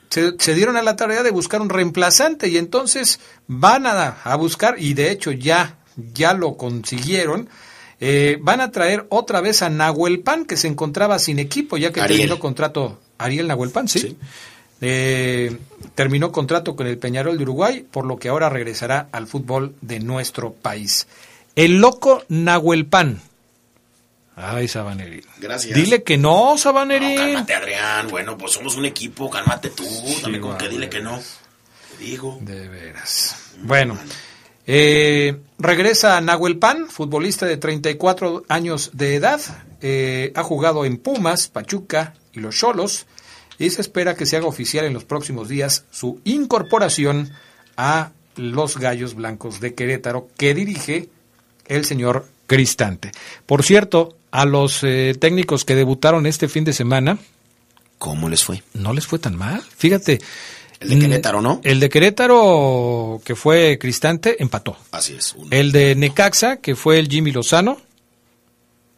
[0.09, 4.75] se, dieron a la tarea de buscar un reemplazante y entonces van a, a buscar,
[4.77, 5.77] y de hecho ya,
[6.13, 7.49] ya lo consiguieron,
[8.01, 11.93] eh, van a traer otra vez a Nahuel Pan, que se encontraba sin equipo, ya
[11.93, 12.99] que terminó contrato.
[13.19, 14.17] Ariel Nahuel Pan, sí.
[14.82, 15.58] Eh,
[15.94, 20.00] terminó contrato con el Peñarol de Uruguay, por lo que ahora regresará al fútbol de
[20.00, 21.08] nuestro país.
[21.56, 23.22] El loco Nahuel Pan.
[24.36, 25.24] Ay, Sabanerín.
[25.39, 25.76] Gracias.
[25.76, 27.15] Dile que no, Sabanerín.
[27.15, 28.08] No, cálmate, Adrián.
[28.10, 29.30] Bueno, pues somos un equipo.
[29.30, 29.86] Cálmate tú.
[30.22, 31.20] También con que dile que no.
[31.20, 32.39] Te digo.
[32.41, 33.54] De veras.
[33.62, 34.00] Bueno.
[34.65, 39.41] Eh, regresa Nahuel Pan, futbolista de 34 años de edad.
[39.82, 43.06] Eh, ha jugado en Pumas, Pachuca y los Cholos.
[43.62, 47.32] Y se espera que se haga oficial en los próximos días su incorporación
[47.78, 51.10] a los Gallos Blancos de Querétaro, que dirige
[51.67, 53.12] el señor Cristante.
[53.45, 57.17] Por cierto, a los eh, técnicos que debutaron este fin de semana.
[57.97, 58.63] ¿Cómo les fue?
[58.74, 59.62] No les fue tan mal.
[59.78, 60.19] Fíjate.
[60.80, 61.62] El de Querétaro, ¿no?
[61.63, 64.76] El de Querétaro, que fue Cristante, empató.
[64.91, 65.36] Así es.
[65.38, 65.47] Uno.
[65.52, 67.78] El de Necaxa, que fue el Jimmy Lozano,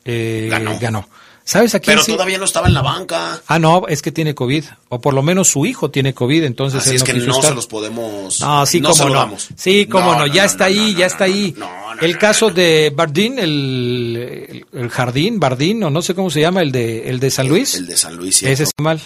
[0.05, 0.79] eh, Ganó.
[0.79, 1.09] ganó.
[1.45, 2.11] ¿Sabes a quién Pero sí?
[2.13, 3.41] todavía no estaba en la banca.
[3.47, 4.63] Ah, no, es que tiene COVID.
[4.89, 7.33] O por lo menos su hijo tiene COVID, entonces Así él es no que no
[7.35, 7.49] estar.
[7.49, 8.39] se los podemos.
[8.39, 9.15] No, sí, no cómo no.
[9.15, 9.49] damos.
[9.57, 11.53] Sí, cómo no, ya está ahí, ya está ahí.
[11.57, 16.29] no, no, el caso de Bardín, el, el, el Jardín, Bardín, o no sé cómo
[16.29, 17.75] se llama, el de, el de San Luis.
[17.75, 18.63] El de San Luis, Ese ¿cierto?
[18.63, 19.01] está mal.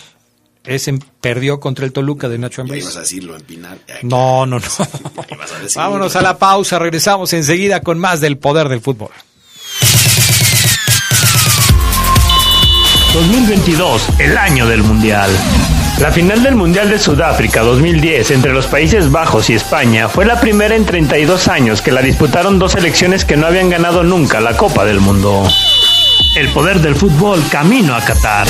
[0.64, 2.84] Ese perdió contra el Toluca de Nacho Ambriz.
[2.84, 3.78] ibas a decirlo, empinar.
[4.04, 4.66] No, no, no.
[4.78, 5.70] a decirlo.
[5.76, 9.10] Vámonos a la pausa, regresamos enseguida con más del poder del fútbol.
[13.18, 15.28] 2022, el año del Mundial.
[16.00, 20.40] La final del Mundial de Sudáfrica 2010 entre los Países Bajos y España fue la
[20.40, 24.56] primera en 32 años que la disputaron dos selecciones que no habían ganado nunca la
[24.56, 25.44] Copa del Mundo.
[26.36, 28.48] El poder del fútbol camino a Qatar.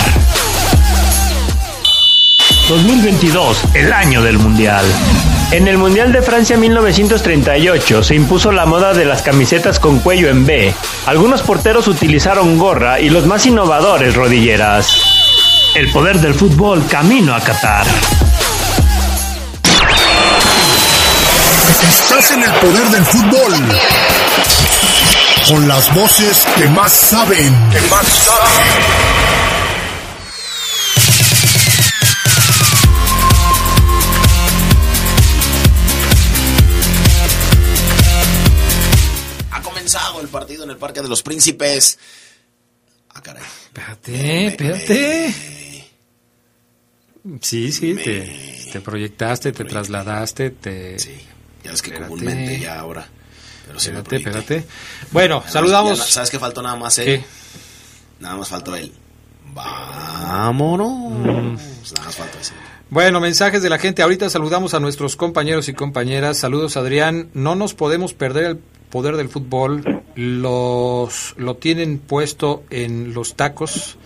[2.67, 4.83] 2022, el año del Mundial.
[5.51, 10.29] En el Mundial de Francia 1938 se impuso la moda de las camisetas con cuello
[10.29, 10.73] en B.
[11.05, 15.01] Algunos porteros utilizaron gorra y los más innovadores rodilleras.
[15.73, 17.85] El poder del fútbol camino a Qatar.
[21.87, 23.53] Estás en el poder del fútbol.
[25.47, 27.55] Con las voces que más saben.
[27.71, 29.56] Que más saben.
[40.39, 41.97] Partido en el Parque de los Príncipes.
[43.09, 43.43] Ah, caray.
[43.65, 45.33] Espérate, espérate.
[47.41, 50.99] Sí, sí, te, te proyectaste, te trasladaste, te...
[50.99, 51.17] Sí,
[51.63, 52.09] ya es que Espérate.
[52.09, 53.07] comúnmente ya ahora.
[53.65, 54.63] Pero sí Espérate, espérate.
[55.11, 55.97] Bueno, saludamos.
[55.97, 56.95] ya ¿Sabes qué faltó nada más?
[56.95, 57.15] ¿Qué?
[57.15, 57.23] Él?
[58.19, 58.93] Nada más faltó él.
[59.53, 61.11] Vámonos.
[61.11, 61.55] Mm.
[61.95, 62.53] Nada más faltó ese.
[62.89, 64.01] Bueno, mensajes de la gente.
[64.03, 66.37] Ahorita saludamos a nuestros compañeros y compañeras.
[66.37, 67.29] Saludos, Adrián.
[67.33, 70.03] No nos podemos perder el poder del fútbol.
[70.15, 73.97] Los lo tienen puesto en los tacos.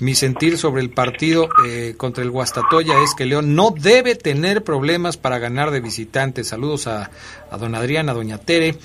[0.00, 4.62] Mi sentir sobre el partido eh, contra el Guastatoya es que León no debe tener
[4.62, 6.44] problemas para ganar de visitante.
[6.44, 7.10] Saludos a,
[7.58, 8.76] don Adrián, a doña Tere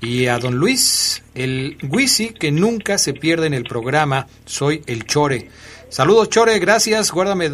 [0.00, 4.26] y a don Luis, el Wisi que nunca se pierde en el programa.
[4.46, 5.50] Soy el Chore.
[5.90, 7.12] Saludos, Chore, gracias.
[7.12, 7.50] Guárdame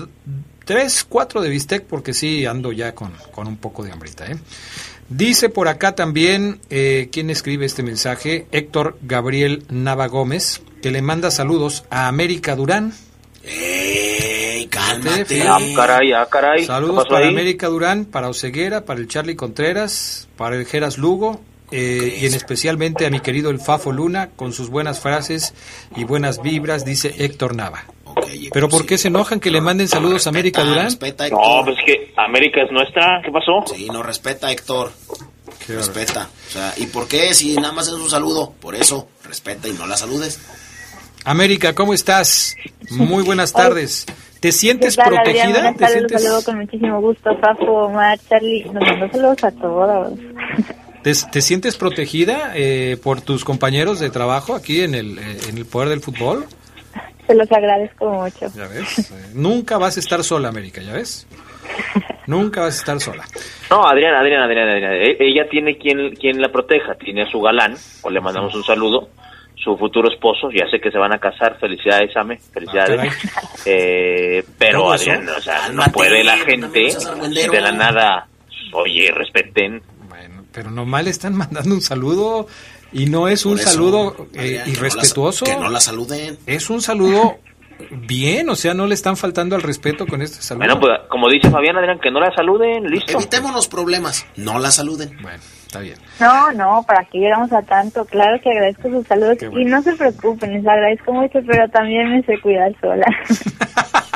[0.64, 4.26] tres, cuatro de bistec porque sí ando ya con, con un poco de hambrita.
[4.30, 4.36] ¿eh?
[5.08, 8.46] Dice por acá también, eh, ¿quién escribe este mensaje?
[8.52, 12.92] Héctor Gabriel Nava Gómez, que le manda saludos a América Durán.
[13.42, 15.42] ¡Ey, cálmate!
[15.48, 16.60] Ah, caray, ah, caray.
[16.60, 17.32] ¿Qué Saludos para ahí?
[17.32, 21.40] América Durán, para Oceguera, para el Charlie Contreras, para el Geras Lugo
[21.70, 25.54] eh, y en especialmente a mi querido el Fafo Luna con sus buenas frases
[25.96, 27.84] y buenas vibras, dice Héctor Nava.
[28.52, 30.86] ¿Pero por qué se enojan que le manden saludos a América Durán?
[30.86, 31.64] Respeta, No, Héctor.
[31.64, 33.20] pues que América es nuestra.
[33.24, 33.64] ¿Qué pasó?
[33.74, 34.90] Sí, no respeta, Héctor.
[35.66, 36.28] Qué Respeta.
[36.48, 38.52] O sea, ¿y por qué si nada más es un saludo?
[38.60, 40.40] Por eso, respeta y no la saludes.
[41.24, 42.54] América, ¿cómo estás?
[42.90, 44.06] Muy buenas tardes.
[44.40, 45.24] ¿Te sientes ¿Qué tal, Adrián?
[45.24, 45.52] protegida?
[45.60, 48.64] Buenas ¿Te tardes, sientes, saludo con muchísimo gusto, Fafo, Omar, Charlie.
[48.66, 50.12] Nos mando saludos a todos.
[51.02, 55.58] te, te sientes protegida eh, por tus compañeros de trabajo aquí en el, eh, en
[55.58, 56.46] el Poder del Fútbol?
[57.28, 58.46] Se los agradezco mucho.
[58.56, 59.10] Ya ves.
[59.12, 61.26] Eh, nunca vas a estar sola, América, ¿ya ves?
[62.26, 63.24] Nunca vas a estar sola.
[63.70, 64.92] No, Adrián, Adrián, Adrián, Adrián.
[64.94, 66.94] E- Ella tiene quien, quien la proteja.
[66.94, 69.10] Tiene a su galán, o le mandamos un saludo.
[69.54, 71.58] Su futuro esposo, ya sé que se van a casar.
[71.60, 72.38] Felicidades, Ame.
[72.38, 73.12] Felicidades.
[73.36, 74.92] Ah, eh, pero.
[74.92, 76.88] Adrián, o sea, no puede la gente
[77.50, 78.26] de la nada.
[78.72, 79.82] Oye, respeten.
[80.08, 82.46] Bueno, pero nomás le están mandando un saludo
[82.92, 85.44] y no es un eso, saludo eh, que no la- irrespetuoso.
[85.44, 86.38] Que no la saluden.
[86.46, 87.38] Es un saludo
[87.90, 90.64] bien, o sea, no le están faltando al respeto con este saludo.
[90.66, 92.84] Bueno, pues como dice Fabián, Adrián, que no la saluden.
[92.90, 93.12] Listo.
[93.12, 94.26] Evitémonos problemas.
[94.36, 95.16] No la saluden.
[95.22, 95.96] Bueno, está bien.
[96.18, 98.04] No, no, para que llegamos a tanto.
[98.06, 99.60] Claro que agradezco sus saludos bueno.
[99.60, 103.06] y no se preocupen, les agradezco mucho, pero también me sé cuidar sola.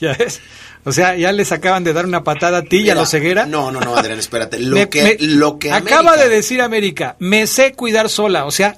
[0.00, 0.42] Ya ves.
[0.84, 3.46] O sea, ya les acaban de dar una patada a ti y a los ceguera.
[3.46, 4.58] No, no, no, Adrián, espérate.
[4.60, 8.50] Lo Me- que, me- lo que acaba de decir América, me sé cuidar sola, o
[8.50, 8.76] sea,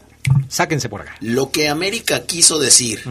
[0.49, 1.17] sáquense por acá.
[1.21, 3.03] Lo que América quiso decir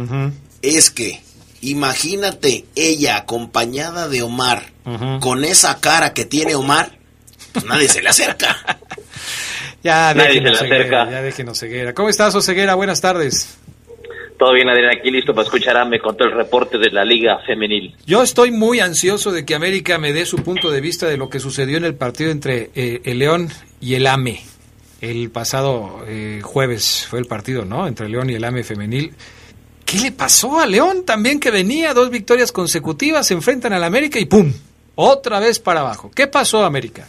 [0.61, 1.21] es que,
[1.61, 4.71] imagínate ella acompañada de Omar,
[5.19, 6.97] con esa cara que tiene Omar,
[7.51, 8.57] pues nadie se le acerca.
[9.83, 11.11] Ya Nadie déjenos se le ceguera, acerca.
[11.15, 11.93] ya déjenos ceguera.
[11.93, 12.73] ¿Cómo estás, Oseguera?
[12.73, 13.49] Buenas tardes.
[14.37, 17.05] Todo bien, Adrián, aquí listo para escuchar a Ame con todo el reporte de la
[17.05, 17.95] Liga Femenil.
[18.05, 21.29] Yo estoy muy ansioso de que América me dé su punto de vista de lo
[21.29, 23.47] que sucedió en el partido entre eh, el León
[23.79, 24.41] y el AME.
[24.99, 27.87] El pasado eh, jueves fue el partido, ¿no?
[27.87, 29.13] Entre León y el AME femenil.
[29.85, 34.19] ¿Qué le pasó a León también que venía dos victorias consecutivas, se enfrentan al América
[34.19, 34.51] y ¡pum!
[34.95, 36.11] Otra vez para abajo.
[36.13, 37.07] ¿Qué pasó, América?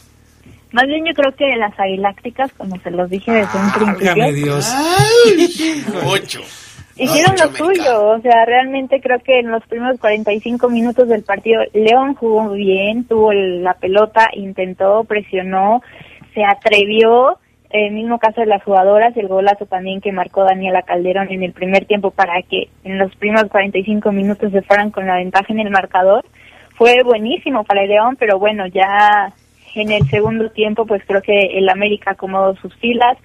[0.73, 4.33] Más bien yo creo que las aguilácticas, como se los dije desde un Válgame principio,
[4.33, 4.75] Dios.
[6.05, 6.43] Ocho.
[6.97, 8.09] Hicieron lo suyo.
[8.11, 13.05] O sea, realmente creo que en los primeros 45 minutos del partido, León jugó bien,
[13.05, 15.83] tuvo la pelota, intentó, presionó,
[16.35, 17.39] se atrevió.
[17.69, 21.53] El mismo caso de las jugadoras, el golazo también que marcó Daniela Calderón en el
[21.53, 25.61] primer tiempo para que en los primeros 45 minutos se fueran con la ventaja en
[25.61, 26.25] el marcador.
[26.77, 29.33] Fue buenísimo para el León, pero bueno, ya
[29.75, 33.19] en el segundo tiempo pues creo que el América acomodó sus filas,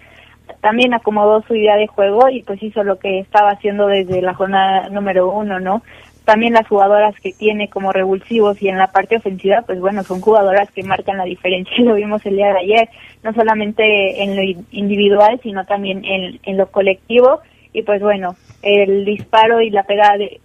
[0.61, 4.33] también acomodó su idea de juego y pues hizo lo que estaba haciendo desde la
[4.33, 5.81] jornada número uno, ¿no?
[6.25, 10.21] También las jugadoras que tiene como revulsivos y en la parte ofensiva, pues bueno, son
[10.21, 12.89] jugadoras que marcan la diferencia, lo vimos el día de ayer,
[13.23, 17.39] no solamente en lo in- individual, sino también en, en lo colectivo
[17.73, 20.39] y pues bueno, el disparo y la pegada de,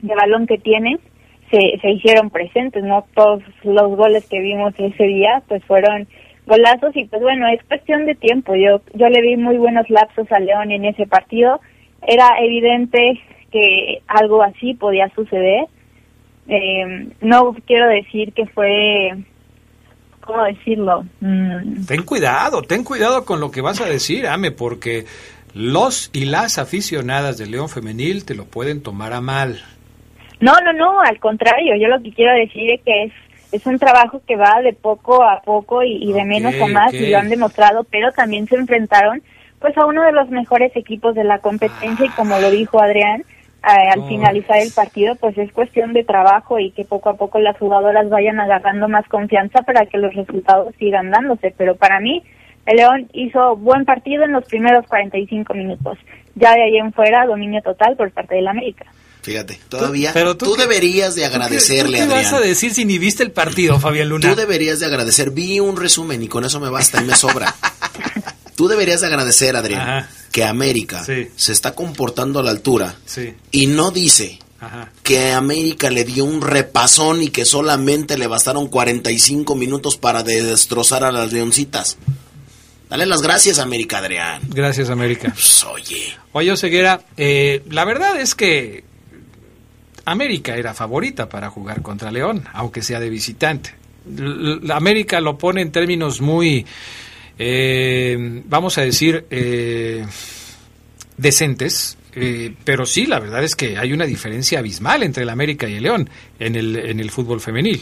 [0.00, 0.98] de balón que tienen
[1.50, 3.04] se, se hicieron presentes, ¿no?
[3.14, 6.08] Todos los goles que vimos ese día, pues fueron
[6.46, 8.54] golazos y pues bueno, es cuestión de tiempo.
[8.54, 11.60] Yo, yo le vi muy buenos lapsos a León en ese partido.
[12.06, 15.66] Era evidente que algo así podía suceder.
[16.48, 19.12] Eh, no quiero decir que fue,
[20.20, 21.04] ¿cómo decirlo?
[21.20, 25.06] Mm, Ten cuidado, ten cuidado con lo que vas a decir, Ame, porque
[25.54, 29.62] los y las aficionadas del León Femenil te lo pueden tomar a mal.
[30.40, 33.12] No, no, no, al contrario, yo lo que quiero decir es que es,
[33.54, 36.92] es un trabajo que va de poco a poco y, y de menos a más
[36.92, 39.22] y lo han demostrado, pero también se enfrentaron
[39.60, 43.22] pues a uno de los mejores equipos de la competencia y como lo dijo Adrián,
[43.62, 44.08] al Oh.
[44.08, 48.10] finalizar el partido pues es cuestión de trabajo y que poco a poco las jugadoras
[48.10, 52.22] vayan agarrando más confianza para que los resultados sigan dándose, pero para mí
[52.66, 55.96] el León hizo buen partido en los primeros 45 minutos,
[56.34, 58.86] ya de ahí en fuera dominio total por parte del América.
[59.24, 60.12] Fíjate, todavía.
[60.12, 62.50] pero tú, tú qué- deberías de agradecerle, ¿Tú qué vas a Adrián.
[62.50, 64.28] decir si ni viste el partido, Fabián Luna?
[64.30, 65.30] Tú deberías de agradecer.
[65.30, 67.54] Vi un resumen y con eso me basta y me sobra.
[68.56, 70.08] Tú deberías de agradecer, Adrián, Ajá.
[70.30, 71.28] que América Sí.
[71.34, 74.92] se está comportando a la altura Sí, y no dice ajá.
[75.02, 80.42] que América le dio un repasón y que solamente le bastaron 45 minutos para de-
[80.44, 81.96] destrozar a las leoncitas.
[82.90, 84.42] Dale las gracias, América, Adrián.
[84.50, 85.32] Gracias, América.
[85.32, 88.84] Pues, oye, Oye, Ceguera, eh, la verdad es que
[90.06, 93.70] América era favorita para jugar contra León, aunque sea de visitante.
[94.06, 96.64] L- l- América lo pone en términos muy,
[97.38, 100.04] eh, vamos a decir, eh,
[101.16, 105.68] decentes, eh, pero sí, la verdad es que hay una diferencia abismal entre el América
[105.68, 107.78] y el León en el, en el fútbol femenil.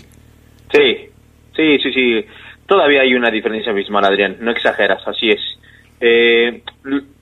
[0.72, 1.08] Sí,
[1.56, 2.24] sí, sí, sí.
[2.66, 5.40] todavía hay una diferencia abismal, Adrián, no exageras, así es.
[6.00, 6.62] Eh,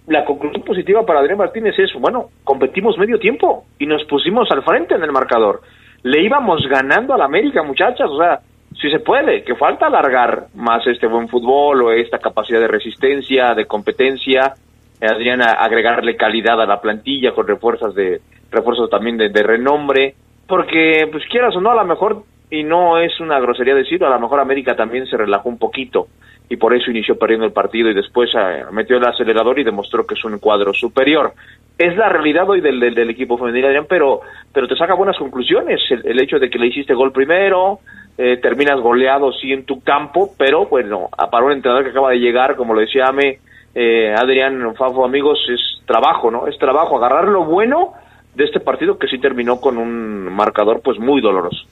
[0.06, 4.62] la conclusión positiva para Adrián Martínez es, bueno, competimos medio tiempo y nos pusimos al
[4.62, 5.60] frente en el marcador.
[6.02, 8.40] Le íbamos ganando al América, muchachas, o sea,
[8.80, 13.54] si se puede, que falta alargar más este buen fútbol o esta capacidad de resistencia,
[13.54, 14.54] de competencia,
[15.00, 18.20] Adrián agregarle calidad a la plantilla con refuerzos de
[18.50, 20.14] refuerzos también de, de renombre,
[20.46, 24.10] porque pues quieras o no, a lo mejor y no es una grosería decirlo, a
[24.10, 26.08] lo mejor América también se relajó un poquito
[26.50, 30.04] y por eso inició perdiendo el partido y después eh, metió el acelerador y demostró
[30.04, 31.32] que es un cuadro superior.
[31.78, 34.20] Es la realidad hoy del, equipo femenino, Adrián, pero,
[34.52, 35.80] pero te saca buenas conclusiones.
[35.88, 37.78] El, hecho de que le hiciste gol primero,
[38.18, 42.18] eh, terminas goleado sí en tu campo, pero bueno, para un entrenador que acaba de
[42.18, 43.38] llegar, como lo decía Ame,
[43.72, 46.48] eh, Adrián Fafo, amigos, es trabajo, ¿no?
[46.48, 47.92] Es trabajo, agarrar lo bueno
[48.34, 51.64] de este partido que sí terminó con un marcador pues muy doloroso.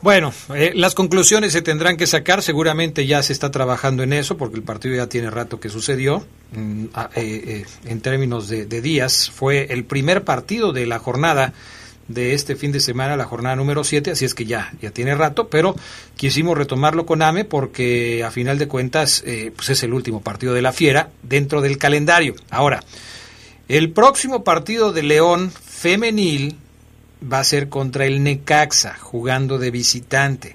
[0.00, 4.36] Bueno, eh, las conclusiones se tendrán que sacar, seguramente ya se está trabajando en eso,
[4.36, 6.24] porque el partido ya tiene rato que sucedió.
[6.52, 11.52] Mm, ah, eh, eh, en términos de, días, fue el primer partido de la jornada
[12.06, 15.14] de este fin de semana, la jornada número 7, así es que ya, ya tiene
[15.14, 15.74] rato, pero
[16.16, 19.22] quisimos retomarlo con AME porque a final de cuentas
[19.54, 22.34] pues es el último partido de la Fiera dentro del calendario.
[22.48, 22.82] Ahora,
[23.68, 26.56] el próximo partido de León femenil
[27.22, 30.54] va a ser contra el Necaxa, jugando de visitante.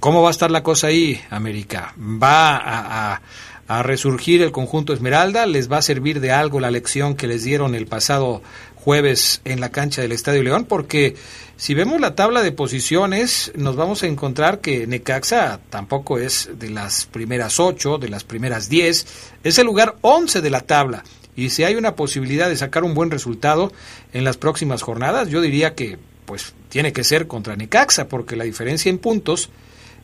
[0.00, 1.94] ¿Cómo va a estar la cosa ahí, América?
[1.98, 3.22] ¿Va a,
[3.66, 5.46] a, resurgir el conjunto Esmeralda?
[5.46, 8.42] ¿Les va a servir de algo la lección que les dieron el pasado
[8.74, 10.66] jueves en la cancha del Estadio León?
[10.66, 11.16] Porque
[11.56, 16.68] si vemos la tabla de posiciones, nos vamos a encontrar que Necaxa tampoco es de
[16.68, 19.06] las primeras ocho, de las primeras diez,
[19.42, 21.02] es el lugar once de la tabla.
[21.36, 23.72] Y si hay una posibilidad de sacar un buen resultado
[24.12, 28.44] en las próximas jornadas, yo diría que pues tiene que ser contra Necaxa, porque la
[28.44, 29.50] diferencia en puntos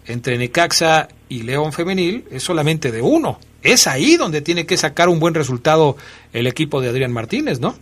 [0.07, 3.39] entre Necaxa y León Femenil es solamente de uno.
[3.63, 5.97] Es ahí donde tiene que sacar un buen resultado
[6.33, 7.75] el equipo de Adrián Martínez, ¿no?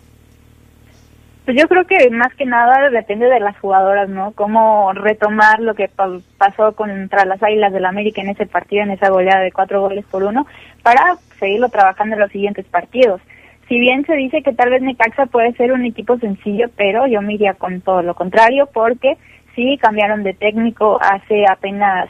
[1.45, 4.33] Pues yo creo que más que nada depende de las jugadoras, ¿no?
[4.33, 5.91] Cómo retomar lo que
[6.37, 9.81] pasó contra las Águilas del la América en ese partido, en esa goleada de cuatro
[9.81, 10.47] goles por uno,
[10.83, 13.23] para seguirlo trabajando en los siguientes partidos
[13.69, 17.21] si bien se dice que tal vez Necaxa puede ser un equipo sencillo, pero yo
[17.21, 19.19] me iría con todo lo contrario porque
[19.55, 22.09] sí cambiaron de técnico hace apenas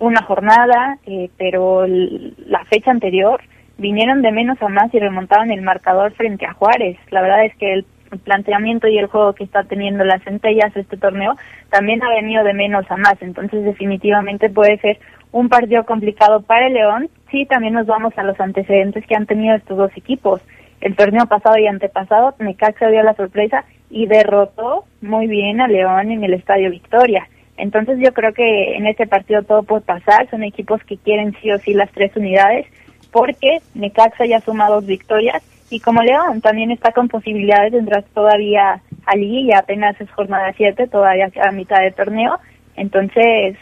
[0.00, 3.40] una jornada, eh, pero la fecha anterior
[3.78, 6.98] vinieron de menos a más y remontaban el marcador frente a Juárez.
[7.10, 7.86] La verdad es que el
[8.24, 11.36] planteamiento y el juego que está teniendo las centellas este torneo
[11.70, 14.98] también ha venido de menos a más, entonces definitivamente puede ser
[15.32, 17.08] un partido complicado para el León.
[17.30, 20.40] Sí, también nos vamos a los antecedentes que han tenido estos dos equipos
[20.84, 26.10] el torneo pasado y antepasado, Necaxa dio la sorpresa y derrotó muy bien a León
[26.10, 27.26] en el Estadio Victoria.
[27.56, 31.50] Entonces yo creo que en este partido todo puede pasar, son equipos que quieren sí
[31.50, 32.66] o sí las tres unidades,
[33.10, 38.04] porque Necaxa ya suma dos victorias y como León también está con posibilidades de entrar
[38.12, 42.38] todavía a y apenas es jornada 7, todavía a mitad de torneo,
[42.76, 43.56] entonces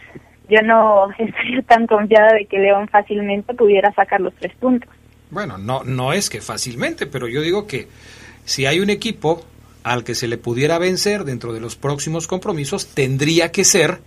[0.49, 4.89] yo no estaría tan confiada de que León fácilmente pudiera sacar los tres puntos.
[5.33, 7.87] Bueno, no, no es que fácilmente, pero yo digo que
[8.45, 9.43] si hay un equipo
[9.83, 13.99] al que se le pudiera vencer dentro de los próximos compromisos, tendría que ser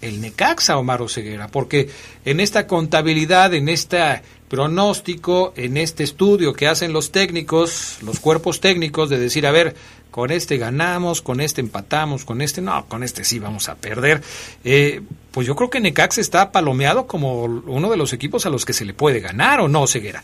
[0.00, 1.88] el Necaxa Omar Oseguera, porque
[2.24, 8.60] en esta contabilidad, en este pronóstico, en este estudio que hacen los técnicos, los cuerpos
[8.60, 9.74] técnicos, de decir, a ver,
[10.10, 14.22] con este ganamos, con este empatamos, con este no, con este sí vamos a perder,
[14.64, 15.00] eh,
[15.30, 18.72] pues yo creo que Necaxa está palomeado como uno de los equipos a los que
[18.72, 20.22] se le puede ganar, ¿o no, Ceguera?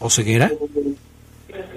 [0.00, 0.50] ¿O Ceguera?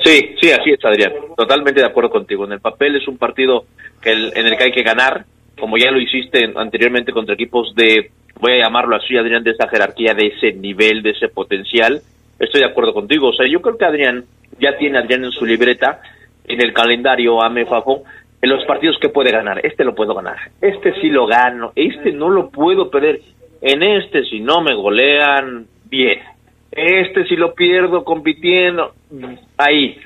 [0.03, 1.13] Sí, sí, así es, Adrián.
[1.36, 2.45] Totalmente de acuerdo contigo.
[2.45, 3.65] En el papel es un partido
[4.01, 5.26] que en el que hay que ganar,
[5.59, 9.67] como ya lo hiciste anteriormente contra equipos de, voy a llamarlo así, Adrián, de esa
[9.67, 12.01] jerarquía, de ese nivel, de ese potencial.
[12.39, 13.30] Estoy de acuerdo contigo.
[13.30, 14.26] O sea, yo creo que Adrián
[14.59, 16.01] ya tiene Adrián en su libreta,
[16.45, 18.03] en el calendario AME Fafo,
[18.41, 19.65] en los partidos que puede ganar.
[19.65, 20.38] Este lo puedo ganar.
[20.61, 21.74] Este sí lo gano.
[21.76, 23.21] Este no lo puedo perder.
[23.61, 26.19] En este, si no me golean, bien
[26.76, 28.93] este si lo pierdo compitiendo,
[29.57, 29.97] ahí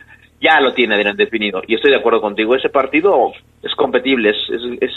[0.41, 1.61] ya lo tiene Adrián definido.
[1.68, 3.32] Y estoy de acuerdo contigo, ese partido
[3.63, 4.91] es competible, es, es, es,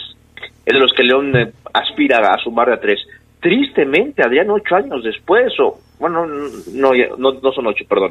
[0.67, 3.01] de los que León eh, aspira a sumar de a tres.
[3.41, 8.11] Tristemente, Adrián, ocho años después, o bueno, no, no, no son ocho, perdón.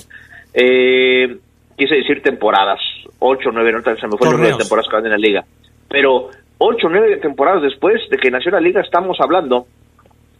[0.54, 1.38] Eh,
[1.78, 2.80] quise decir temporadas,
[3.20, 5.46] ocho, nueve, no se me fue el número de temporadas que van en la liga.
[5.88, 9.68] Pero ocho, nueve temporadas después de que nació la liga, estamos hablando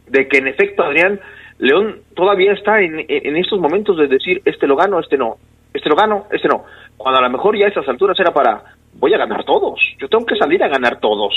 [0.08, 1.20] de que en efecto, Adrián,
[1.60, 5.38] León todavía está en, en estos momentos de decir, este lo gano, este no,
[5.74, 6.64] este lo gano, este no.
[6.98, 10.08] Cuando a lo mejor ya a esas alturas era para, voy a ganar todos, yo
[10.08, 11.34] tengo que salir a ganar todos.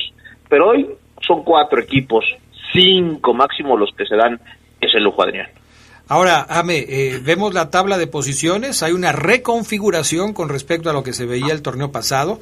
[0.48, 0.88] Pero hoy
[1.26, 2.24] son cuatro equipos,
[2.72, 4.40] cinco máximo los que se dan
[4.80, 5.48] ese lujo, Adrián.
[6.08, 11.02] Ahora, Ame, eh, vemos la tabla de posiciones, hay una reconfiguración con respecto a lo
[11.02, 12.38] que se veía el torneo pasado.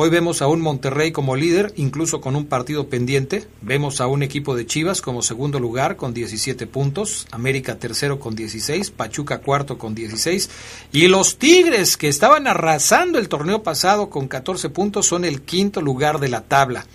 [0.00, 3.48] Hoy vemos a un Monterrey como líder, incluso con un partido pendiente.
[3.62, 8.36] Vemos a un equipo de Chivas como segundo lugar con 17 puntos, América tercero con
[8.36, 10.50] 16, Pachuca cuarto con 16
[10.92, 15.82] y los Tigres que estaban arrasando el torneo pasado con 14 puntos son el quinto
[15.82, 16.86] lugar de la tabla.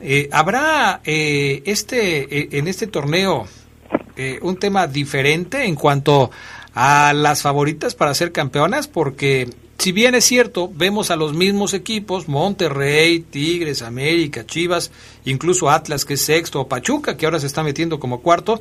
[0.00, 3.48] Eh, ¿Habrá eh, este eh, en este torneo
[4.42, 6.30] un tema diferente en cuanto
[6.74, 8.86] a las favoritas para ser campeonas?
[8.86, 14.92] Porque si bien es cierto, vemos a los mismos equipos, Monterrey, Tigres, América, Chivas,
[15.24, 18.60] incluso Atlas que es sexto, o Pachuca que ahora se está metiendo como cuarto,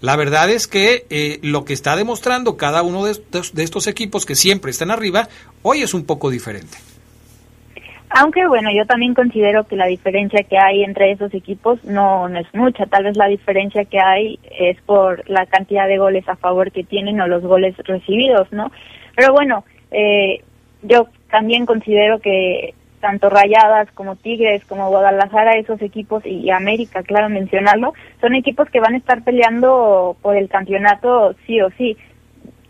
[0.00, 3.86] la verdad es que eh, lo que está demostrando cada uno de estos, de estos
[3.86, 5.28] equipos que siempre están arriba,
[5.62, 6.76] hoy es un poco diferente.
[8.16, 12.46] Aunque bueno, yo también considero que la diferencia que hay entre esos equipos no, es
[12.52, 12.86] mucha.
[12.86, 16.84] Tal vez la diferencia que hay es por la cantidad de goles a favor que
[16.84, 18.70] tienen o los goles recibidos, ¿no?
[19.16, 20.44] Pero bueno, eh,
[20.84, 27.28] yo también considero que tanto Rayadas como Tigres, como Guadalajara, esos equipos y América, claro
[27.28, 31.98] mencionarlo, son equipos que van a estar peleando por el campeonato sí o sí.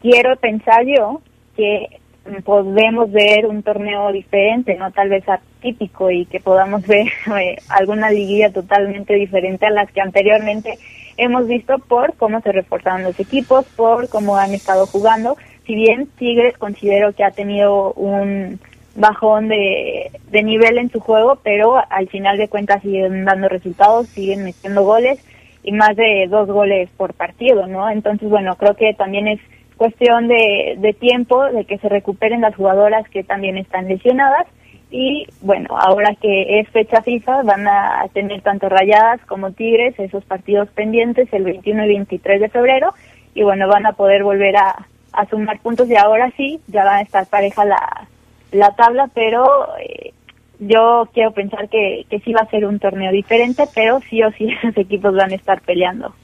[0.00, 1.20] Quiero pensar yo
[1.56, 2.00] que
[2.44, 7.06] podemos ver un torneo diferente, no tal vez atípico y que podamos ver
[7.38, 10.78] eh, alguna liguilla totalmente diferente a las que anteriormente
[11.16, 15.36] hemos visto por cómo se reforzaron los equipos, por cómo han estado jugando
[15.66, 18.58] si bien Tigres considero que ha tenido un
[18.96, 24.08] bajón de, de nivel en su juego, pero al final de cuentas siguen dando resultados,
[24.08, 25.24] siguen metiendo goles
[25.62, 27.88] y más de dos goles por partido, ¿no?
[27.90, 29.40] Entonces, bueno, creo que también es
[29.76, 34.46] cuestión de, de tiempo, de que se recuperen las jugadoras que también están lesionadas
[34.90, 40.24] y bueno, ahora que es fecha FIFA van a tener tanto Rayadas como Tigres esos
[40.24, 42.94] partidos pendientes el 21 y 23 de febrero
[43.34, 44.86] y bueno, van a poder volver a,
[45.16, 48.08] a sumar puntos y ahora sí, ya van a estar pareja la,
[48.52, 49.44] la tabla, pero
[49.78, 50.12] eh,
[50.58, 54.30] yo quiero pensar que, que sí va a ser un torneo diferente, pero sí o
[54.32, 56.14] sí esos equipos van a estar peleando.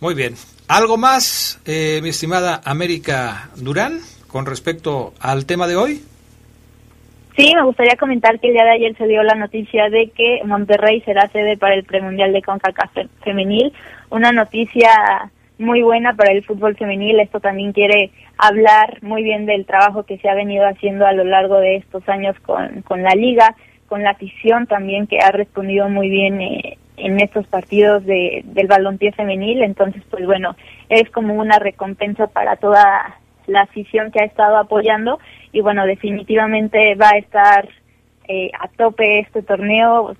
[0.00, 0.34] Muy bien.
[0.68, 6.02] ¿Algo más, eh, mi estimada América Durán, con respecto al tema de hoy?
[7.36, 10.40] Sí, me gustaría comentar que el día de ayer se dio la noticia de que
[10.44, 12.92] Monterrey será sede para el premundial de CONCACAF
[13.22, 13.72] femenil,
[14.10, 17.20] una noticia muy buena para el fútbol femenil.
[17.20, 21.24] Esto también quiere hablar muy bien del trabajo que se ha venido haciendo a lo
[21.24, 23.54] largo de estos años con, con la liga,
[23.88, 28.66] con la afición también que ha respondido muy bien eh, en estos partidos de, del
[28.66, 29.62] balompié femenil.
[29.62, 30.56] Entonces, pues bueno,
[30.88, 35.18] es como una recompensa para toda la afición que ha estado apoyando
[35.52, 37.68] y bueno, definitivamente va a estar
[38.26, 40.16] eh, a tope este torneo.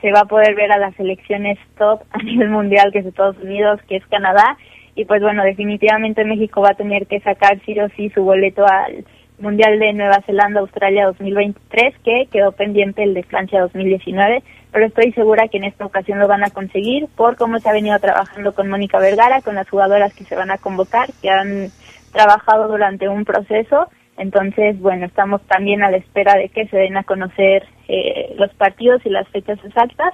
[0.00, 3.38] Se va a poder ver a las selecciones top a nivel mundial, que es Estados
[3.38, 4.56] Unidos, que es Canadá,
[4.98, 8.66] y pues bueno, definitivamente México va a tener que sacar sí o sí su boleto
[8.66, 9.04] al
[9.38, 14.42] Mundial de Nueva Zelanda Australia 2023 que quedó pendiente el de Francia 2019,
[14.72, 17.72] pero estoy segura que en esta ocasión lo van a conseguir por cómo se ha
[17.72, 21.68] venido trabajando con Mónica Vergara, con las jugadoras que se van a convocar, que han
[22.12, 23.86] trabajado durante un proceso.
[24.16, 28.52] Entonces, bueno, estamos también a la espera de que se den a conocer eh, los
[28.54, 30.12] partidos y las fechas exactas,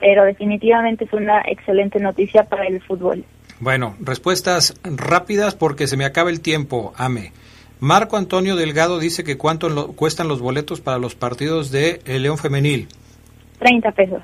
[0.00, 3.24] pero definitivamente es una excelente noticia para el fútbol.
[3.60, 7.32] Bueno, respuestas rápidas porque se me acaba el tiempo, Ame.
[7.80, 12.88] Marco Antonio Delgado dice que cuánto cuestan los boletos para los partidos de León Femenil.
[13.60, 14.22] 30 pesos.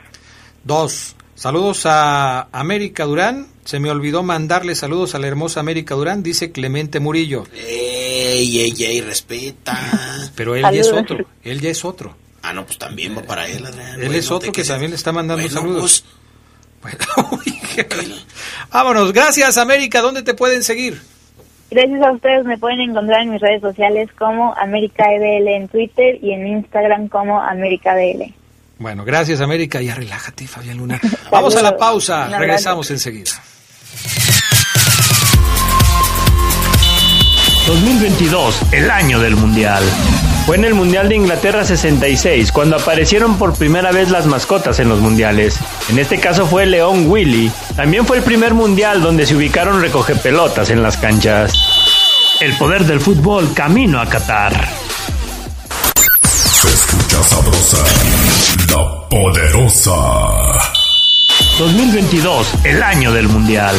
[0.65, 1.17] Dos.
[1.35, 3.47] Saludos a América Durán.
[3.65, 7.45] Se me olvidó mandarle saludos a la hermosa América Durán, dice Clemente Murillo.
[7.55, 10.31] Ey, ey, ey, respeta.
[10.37, 12.17] Pero él ya es otro, él ya es otro.
[12.43, 14.03] Ah, no, pues también va para él, Adrián.
[14.03, 16.05] Él es otro que, también le está mandando saludos.
[16.83, 16.97] Pues...
[18.73, 21.01] Vámonos, gracias América, ¿dónde te pueden seguir?
[21.71, 26.19] Gracias a ustedes, me pueden encontrar en mis redes sociales como América EDL en Twitter
[26.23, 28.33] y en Instagram como América DL.
[28.79, 31.01] Bueno, gracias América, ya relájate Fabián Luna.
[31.31, 33.33] Vamos a la pausa, regresamos enseguida.
[37.67, 39.83] 2022, el año del Mundial.
[40.47, 44.91] Fue en el Mundial de Inglaterra 66 cuando aparecieron por primera vez las mascotas en
[44.91, 45.59] los mundiales.
[45.89, 47.51] En este caso fue León Willy.
[47.77, 51.55] También fue el primer mundial donde se ubicaron recogepelotas en las canchas.
[52.41, 54.69] El poder del fútbol camino a Qatar.
[56.23, 57.85] Se escucha sabrosa,
[58.69, 60.74] la poderosa.
[61.59, 63.77] 2022, el año del Mundial.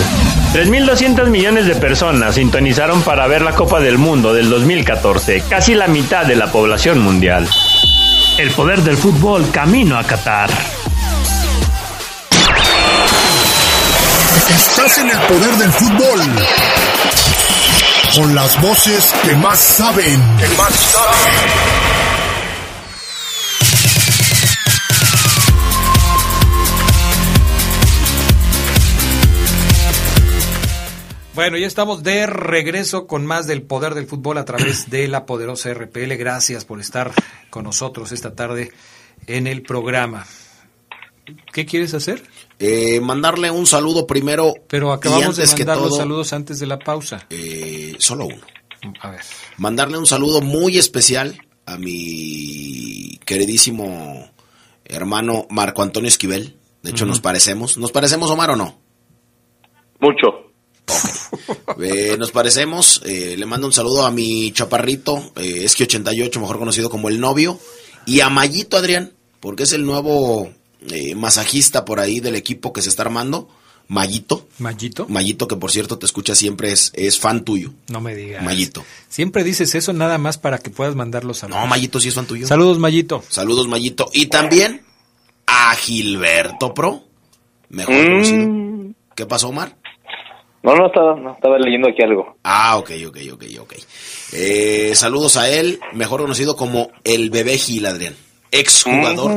[0.53, 5.87] 3.200 millones de personas sintonizaron para ver la Copa del Mundo del 2014, casi la
[5.87, 7.47] mitad de la población mundial.
[8.37, 10.49] El poder del fútbol camino a Qatar.
[14.49, 16.21] Estás en el poder del fútbol.
[18.15, 20.21] Con las voces que más saben.
[20.37, 22.14] Que más saben.
[31.35, 35.25] Bueno, ya estamos de regreso con más del poder del fútbol a través de la
[35.25, 36.13] poderosa RPL.
[36.15, 37.11] Gracias por estar
[37.49, 38.71] con nosotros esta tarde
[39.27, 40.25] en el programa.
[41.51, 42.23] ¿Qué quieres hacer?
[42.59, 44.53] Eh, mandarle un saludo primero.
[44.69, 47.25] Pero acabamos de mandar los saludos antes de la pausa.
[47.29, 48.41] eh, solo uno.
[49.01, 49.21] A ver.
[49.57, 54.29] Mandarle un saludo muy especial a mi queridísimo
[54.85, 56.55] hermano Marco Antonio Esquivel.
[56.83, 57.77] De hecho, nos parecemos.
[57.79, 58.77] ¿Nos parecemos, Omar, o no?
[59.99, 60.44] Mucho.
[61.81, 63.01] Eh, nos parecemos.
[63.05, 67.59] eh, le mando un saludo a mi chaparrito, eh, Esqui88, mejor conocido como el novio.
[68.05, 70.51] Y a Mayito Adrián, porque es el nuevo
[70.89, 73.49] eh, masajista por ahí del equipo que se está armando.
[73.87, 74.47] Mayito.
[74.57, 75.05] ¿Mayito?
[75.09, 77.71] Mayito, que por cierto te escucha siempre, es, es fan tuyo.
[77.89, 78.43] No me digas.
[78.43, 78.83] Mayito.
[79.09, 81.61] Siempre dices eso nada más para que puedas mandar los saludos.
[81.61, 82.47] No, Mayito sí es fan tuyo.
[82.47, 83.23] Saludos, Mayito.
[83.29, 84.09] Saludos, Mayito.
[84.13, 84.81] Y también
[85.45, 87.03] a Gilberto Pro,
[87.69, 88.07] mejor Mm.
[88.07, 88.95] conocido.
[89.15, 89.77] ¿Qué pasó, Omar?
[90.65, 92.37] No, no estaba, no, estaba leyendo aquí algo.
[92.43, 93.73] Ah, ok, ok, ok, ok.
[94.33, 98.15] Eh, saludos a él, mejor conocido como el bebé Gil, Adrián.
[98.51, 99.31] Exjugador.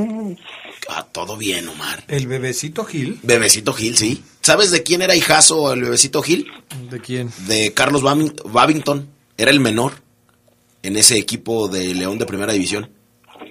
[0.88, 2.02] Ah, todo bien, Omar.
[2.08, 3.18] El bebecito Gil.
[3.22, 4.22] Bebecito Gil, sí.
[4.40, 6.50] ¿Sabes de quién era hijazo el bebecito Gil?
[6.90, 7.30] ¿De quién?
[7.46, 9.06] De Carlos Babing- Babington.
[9.36, 9.92] Era el menor
[10.82, 12.90] en ese equipo de León de Primera División.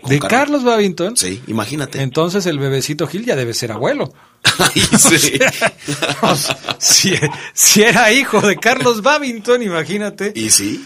[0.05, 1.17] ¿De Carlos Babington?
[1.17, 2.01] Sí, imagínate.
[2.01, 4.13] Entonces el bebecito Gil ya debe ser abuelo.
[4.59, 5.39] Ay, sí.
[6.21, 7.13] O sea, si,
[7.53, 10.31] si era hijo de Carlos Babington, imagínate.
[10.35, 10.85] y sí.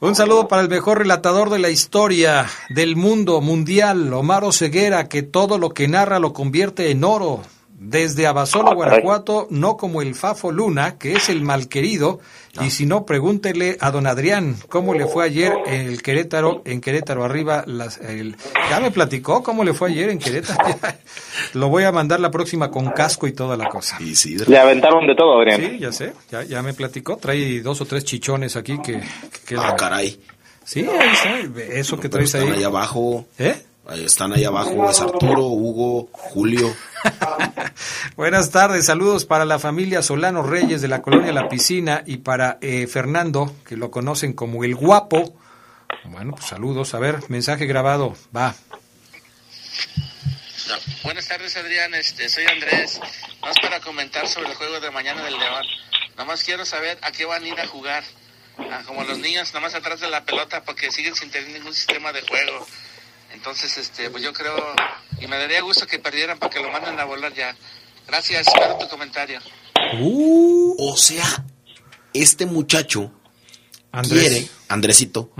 [0.00, 5.22] Un saludo para el mejor relatador de la historia del mundo mundial, Omar Ceguera, que
[5.22, 7.40] todo lo que narra lo convierte en oro.
[7.84, 8.74] Desde Abasolo, Ah.
[8.74, 12.20] Guanajuato, no como el Fafo Luna, que es el malquerido.
[12.62, 16.80] Y si no, pregúntele a don Adrián cómo le fue ayer en el Querétaro, en
[16.80, 17.64] Querétaro arriba.
[17.66, 18.36] Las, el-
[18.70, 20.62] ya me platicó cómo le fue ayer en Querétaro.
[21.54, 23.96] lo voy a mandar la próxima con casco y toda la cosa.
[24.00, 24.36] Y sí.
[24.46, 25.60] Le aventaron de todo, Adrián.
[25.60, 27.16] Sí, ya sé, ya, ya me platicó.
[27.16, 29.00] Trae dos o tres chichones aquí que...
[29.00, 29.02] que-
[29.46, 30.20] que- Ah, caray.
[30.64, 32.48] Sí, ahí está, eso que traes ahí.
[32.48, 33.26] ahí abajo.
[33.38, 33.56] ¿Eh?
[33.90, 34.88] Están ahí abajo.
[34.88, 36.74] Es Arturo, Hugo, Julio.
[38.16, 42.58] Buenas tardes, saludos para la familia Solano Reyes de la colonia La Piscina y para
[42.60, 45.36] eh, Fernando, que lo conocen como el guapo.
[46.04, 46.94] Bueno, pues saludos.
[46.94, 48.16] A ver, mensaje grabado.
[48.34, 48.54] Va.
[51.02, 51.92] Buenas tardes, Adrián.
[51.94, 53.00] Este, soy Andrés.
[53.40, 55.66] Más para comentar sobre el juego de mañana del León.
[56.16, 58.04] Nomás quiero saber a qué van a ir a jugar.
[58.58, 62.12] Ah, como los niños, nomás atrás de la pelota, porque siguen sin tener ningún sistema
[62.12, 62.66] de juego.
[63.32, 64.54] Entonces, este, pues yo creo,
[65.20, 67.56] y me daría gusto que perdieran para que lo manden a volar ya.
[68.06, 69.40] Gracias, espero tu comentario.
[70.00, 71.44] Uh, O sea,
[72.12, 73.10] este muchacho
[73.90, 74.20] Andrés.
[74.28, 75.30] quiere, Andresito,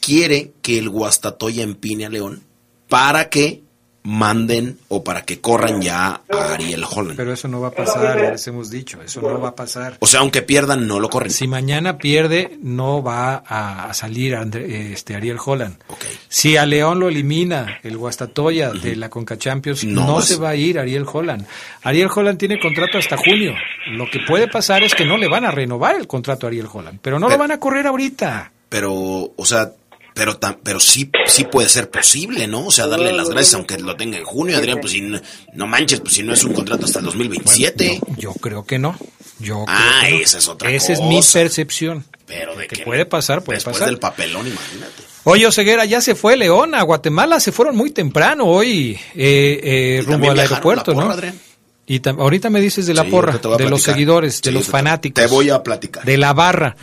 [0.00, 2.44] quiere que el Guastatoya empine a León
[2.88, 3.62] para que
[4.06, 7.16] manden o para que corran ya a Ariel Holland.
[7.16, 9.96] Pero eso no va a pasar, les hemos dicho, eso no va a pasar.
[10.00, 11.30] O sea, aunque pierdan, no lo corren.
[11.32, 15.76] Si mañana pierde, no va a, salir André- este, Ariel Holland.
[15.88, 16.04] Ok.
[16.28, 20.56] Si a León lo elimina el Guastatoya de la Conca Champions, No se va a
[20.56, 21.44] ir Ariel Holland.
[21.82, 23.52] Ariel Holland tiene contrato hasta junio.
[23.90, 26.68] Lo que puede pasar es que no le van a renovar el contrato a Ariel
[26.72, 28.52] Holland, pero no Pero- lo van a correr ahorita.
[28.68, 28.92] Pero,
[29.36, 29.70] o sea,
[30.16, 32.66] pero tam- pero sí, sí puede ser posible, ¿no?
[32.66, 35.20] O sea, darle las gracias aunque lo tenga en junio, Adrián, pues si no,
[35.52, 38.00] no manches, pues si no es un contrato hasta el 2027.
[38.16, 38.98] Yo creo que no.
[39.38, 40.24] Yo Ah, creo que no.
[40.24, 42.04] esa es otra Esa es mi percepción.
[42.26, 43.88] pero de que que puede pasar, puede después pasar.
[43.90, 45.02] del papelón, imagínate.
[45.24, 49.60] Oye, Oseguera, ya se fue León a Guatemala, se fueron muy temprano hoy eh,
[49.98, 51.12] eh, rumbo al aeropuerto, la porra, ¿no?
[51.12, 51.38] Adrián.
[51.86, 55.22] Y tam- ahorita me dices de la Sí, porra, de los seguidores, de los fanáticos.
[55.22, 56.04] Te voy a platicar.
[56.04, 56.76] De la barra.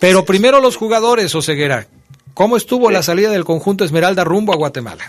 [0.00, 1.86] Pero primero los jugadores, Oseguera.
[2.34, 5.04] ¿Cómo estuvo la salida del conjunto Esmeralda rumbo a Guatemala?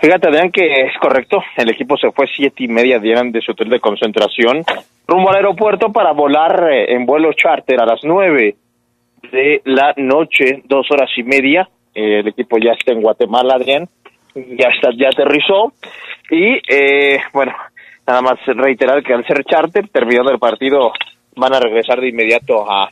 [0.00, 1.42] Fíjate, vean que es correcto.
[1.56, 4.64] El equipo se fue siete y media dieran de su hotel de concentración
[5.06, 8.56] rumbo al aeropuerto para volar eh, en vuelo charter a las nueve
[9.30, 11.68] de la noche, dos horas y media.
[11.94, 13.88] Eh, el equipo ya está en Guatemala, Adrián.
[14.34, 15.72] Ya está, ya aterrizó.
[16.30, 17.52] Y eh, bueno,
[18.06, 20.92] nada más reiterar que al ser charter, terminando el partido,
[21.36, 22.88] van a regresar de inmediato a,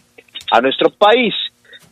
[0.50, 1.34] a nuestro país.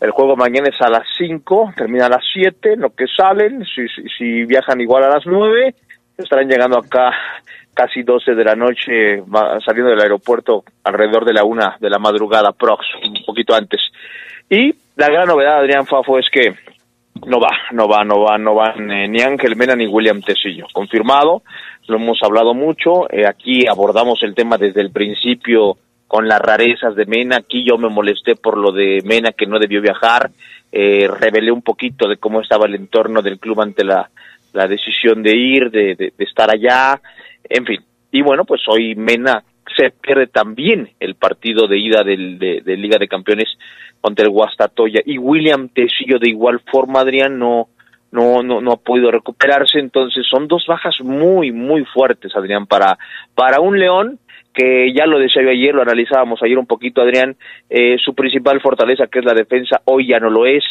[0.03, 3.87] El juego mañana es a las 5, termina a las 7, lo que salen, si,
[4.19, 5.77] si, viajan igual a las 9,
[6.19, 7.13] estarán llegando acá
[7.73, 9.23] casi 12 de la noche,
[9.65, 13.81] saliendo del aeropuerto alrededor de la 1 de la madrugada, prox, un poquito antes.
[14.51, 16.53] Y la gran novedad, Adrián Fafo, es que
[17.25, 20.67] No va, no va, no va, no van eh, ni Ángel Mena ni William Tecillo.
[20.73, 21.43] Confirmado,
[21.87, 23.09] lo hemos hablado mucho.
[23.09, 25.77] eh, aquí abordamos el tema desde el principio
[26.13, 27.39] con las rarezas de Mena.
[27.39, 30.31] Aquí yo me molesté por lo de Mena que no debió viajar.
[30.71, 34.11] Eh, revelé un poquito de cómo estaba el entorno del club ante la,
[34.53, 37.01] la decisión de ir, de, de, estar allá.
[37.49, 37.81] En fin.
[38.11, 39.43] Y bueno, pues hoy Mena
[39.75, 43.49] se pierde también el partido de ida del, de, de Liga de Campeones
[44.03, 47.69] contra el Guastatoya y William Tecillo de igual forma Adrián no
[48.11, 52.99] no no no ha podido recuperarse entonces son dos bajas muy muy fuertes Adrián para
[53.35, 54.19] para un León
[54.53, 57.37] que ya lo decía ayer, lo analizábamos ayer un poquito, Adrián,
[57.71, 60.65] eh, su principal fortaleza, que es la defensa, hoy ya no lo es.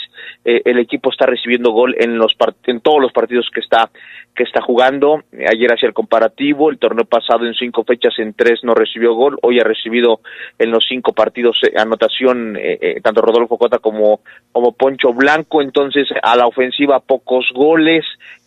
[0.45, 3.89] Eh, el equipo está recibiendo gol en los en todos los partidos que está
[4.36, 5.23] que está jugando.
[5.34, 9.38] Ayer hacía el comparativo, el torneo pasado en cinco fechas en tres no recibió gol,
[9.41, 10.21] hoy ha recibido
[10.57, 14.21] en los cinco partidos eh, anotación eh, tanto Rodolfo Cota como
[14.51, 18.05] como Poncho Blanco, entonces a la ofensiva pocos goles,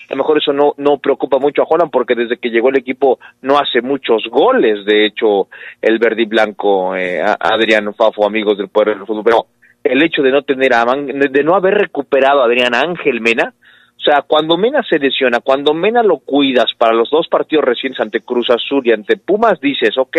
[0.09, 2.79] a lo mejor eso no, no preocupa mucho a Holland porque desde que llegó el
[2.79, 5.49] equipo no hace muchos goles, de hecho,
[5.81, 9.47] el verde y blanco, eh, Adrián Fafo, amigos del poder del fútbol, pero
[9.83, 13.53] el hecho de no tener a, de no haber recuperado a Adrián Ángel Mena,
[13.97, 18.01] o sea, cuando Mena se lesiona, cuando Mena lo cuidas para los dos partidos recientes
[18.01, 20.17] ante Cruz Azul y ante Pumas, dices, ok,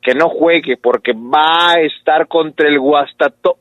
[0.00, 3.56] que no juegue porque va a estar contra el Guastato.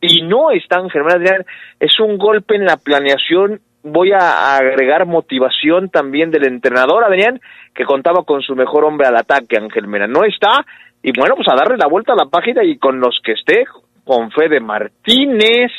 [0.00, 1.44] Y no está Ángel Mena, Adrián,
[1.80, 7.40] es un golpe en la planeación voy a agregar motivación también del entrenador, Adrián,
[7.74, 10.06] que contaba con su mejor hombre al ataque, Ángel Mena.
[10.06, 10.64] No está,
[11.02, 13.64] y bueno, pues a darle la vuelta a la página y con los que esté,
[14.04, 15.72] con Fede Martínez,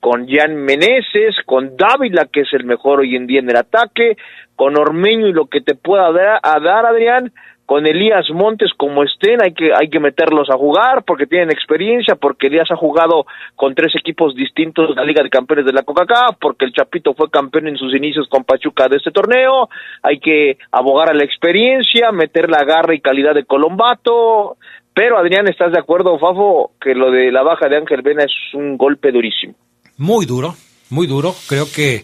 [0.00, 4.16] con Jan Meneses, con Dávila, que es el mejor hoy en día en el ataque,
[4.56, 7.32] con Ormeño y lo que te pueda dar, dar Adrián,
[7.70, 12.16] con Elías Montes como estén, hay que, hay que meterlos a jugar porque tienen experiencia,
[12.16, 15.84] porque Elías ha jugado con tres equipos distintos de la Liga de Campeones de la
[15.84, 19.68] Coca-Cola, porque el Chapito fue campeón en sus inicios con Pachuca de este torneo,
[20.02, 24.56] hay que abogar a la experiencia, meter la garra y calidad de Colombato,
[24.92, 28.32] pero Adrián, ¿estás de acuerdo, Fafo, que lo de la baja de Ángel Vena es
[28.52, 29.54] un golpe durísimo?
[29.96, 30.56] Muy duro,
[30.90, 32.02] muy duro, creo que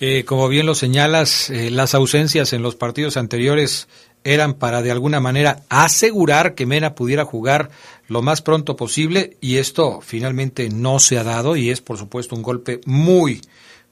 [0.00, 3.88] eh, como bien lo señalas, eh, las ausencias en los partidos anteriores
[4.24, 7.70] eran para de alguna manera asegurar que Mena pudiera jugar
[8.08, 12.34] lo más pronto posible y esto finalmente no se ha dado y es por supuesto
[12.36, 13.40] un golpe muy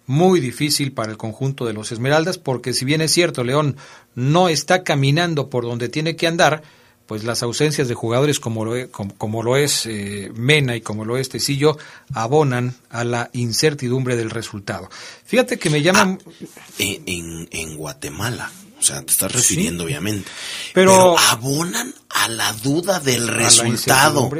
[0.06, 3.76] muy difícil para el conjunto de los Esmeraldas porque si bien es cierto León
[4.14, 6.62] no está caminando por donde tiene que andar
[7.06, 10.80] pues las ausencias de jugadores como lo es, como, como lo es eh, Mena y
[10.80, 11.78] como lo es Tecillo
[12.12, 14.90] abonan a la incertidumbre del resultado.
[15.24, 16.18] Fíjate que me llaman...
[16.24, 16.30] Ah,
[16.78, 18.50] en, en, Guatemala,
[18.86, 20.30] sea, te estás refiriendo sí, obviamente,
[20.72, 24.30] pero, pero, abonan a la duda del resultado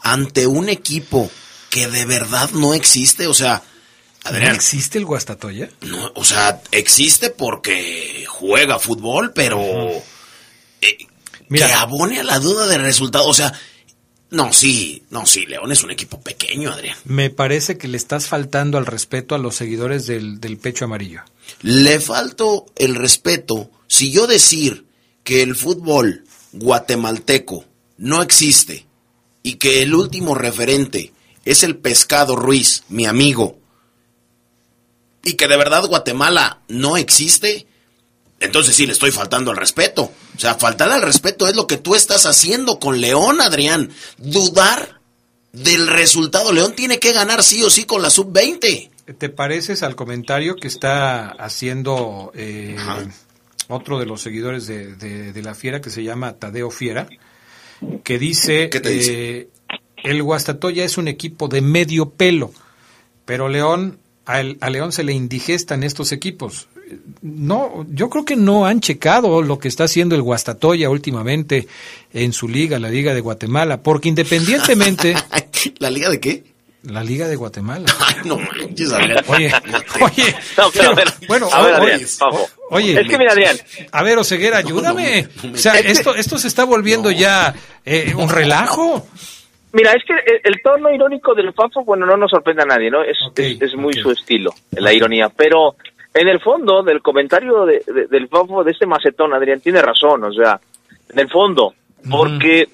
[0.00, 1.30] ante un equipo
[1.70, 3.62] que de verdad no existe, o sea...
[4.24, 5.68] Adrián, ¿No existe el Guastatoya?
[5.80, 9.60] No, o sea, existe porque juega fútbol, pero...
[10.80, 10.98] Eh,
[11.48, 13.26] Mira, que abone a la duda del resultado.
[13.26, 13.52] O sea,
[14.32, 16.96] no, sí, no, sí, León es un equipo pequeño, Adrián.
[17.04, 21.20] Me parece que le estás faltando al respeto a los seguidores del, del pecho amarillo.
[21.60, 24.86] Le falto el respeto si yo decir
[25.22, 27.66] que el fútbol guatemalteco
[27.98, 28.86] no existe
[29.42, 31.12] y que el último referente
[31.44, 33.58] es el pescado Ruiz, mi amigo,
[35.22, 37.66] y que de verdad Guatemala no existe,
[38.40, 40.10] entonces sí le estoy faltando al respeto.
[40.36, 43.90] O sea, faltar al respeto es lo que tú estás haciendo con León, Adrián.
[44.16, 45.02] Dudar
[45.52, 46.50] del resultado.
[46.54, 48.88] León tiene que ganar sí o sí con la sub-20.
[49.18, 52.76] ¿Te pareces al comentario que está haciendo eh,
[53.68, 57.08] otro de los seguidores de, de, de, la Fiera, que se llama Tadeo Fiera,
[58.04, 59.38] que dice, ¿Qué te dice?
[59.38, 59.48] Eh,
[59.96, 62.52] el Guastatoya es un equipo de medio pelo,
[63.24, 66.68] pero León, a, el, a León se le indigestan estos equipos
[67.22, 71.66] no, yo creo que no han checado lo que está haciendo el Guastatoya últimamente
[72.12, 75.14] en su liga, la Liga de Guatemala, porque independientemente...
[75.78, 76.44] ¿La Liga de qué?
[76.84, 77.86] La Liga de Guatemala.
[78.00, 79.24] Ay, no manches, Adrián.
[79.28, 79.52] Oye,
[80.00, 80.34] oye.
[80.58, 83.56] No, pero, a ver, bueno, a ver, oye, Adrián, oye, oye, es que mira, Adrián.
[83.92, 85.22] A ver, Oseguera, ayúdame.
[85.22, 87.54] No, no, no, o sea, es que- esto, esto se está volviendo ya
[87.84, 89.06] eh, un relajo.
[89.72, 92.90] Mira, es que el, el tono irónico del Fafo, bueno, no nos sorprende a nadie,
[92.90, 93.02] ¿no?
[93.02, 95.30] Es, es, es muy su estilo, la ironía.
[95.34, 95.76] Pero
[96.12, 100.24] en el fondo del comentario de, de- del Fafo, de este macetón, Adrián, tiene razón,
[100.24, 100.60] o sea,
[101.10, 101.74] en el fondo,
[102.10, 102.68] porque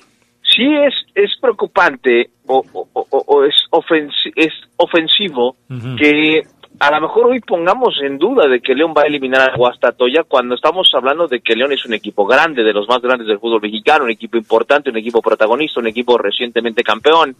[0.58, 5.54] sí es, es preocupante o, o- o- o es, ofensi- es ofensivo
[5.96, 6.42] que
[6.80, 10.24] a lo mejor hoy pongamos en duda de que León va a eliminar a Guastatoya
[10.24, 13.38] cuando estamos hablando de que León es un equipo grande, de los más grandes del
[13.38, 17.34] fútbol mexicano, un equipo importante, un equipo protagonista, un equipo recientemente campeón.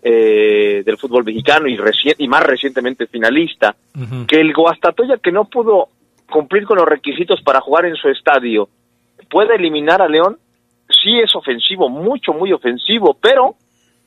[0.00, 1.76] eh, del fútbol mexicano y,
[2.18, 3.74] y más recientemente finalista,
[4.28, 5.88] que el Guastatoya que no pudo
[6.30, 8.68] cumplir con los requisitos para jugar en su estadio
[9.28, 10.38] puede eliminar a León,
[10.88, 13.54] sí es ofensivo, mucho, muy ofensivo, pero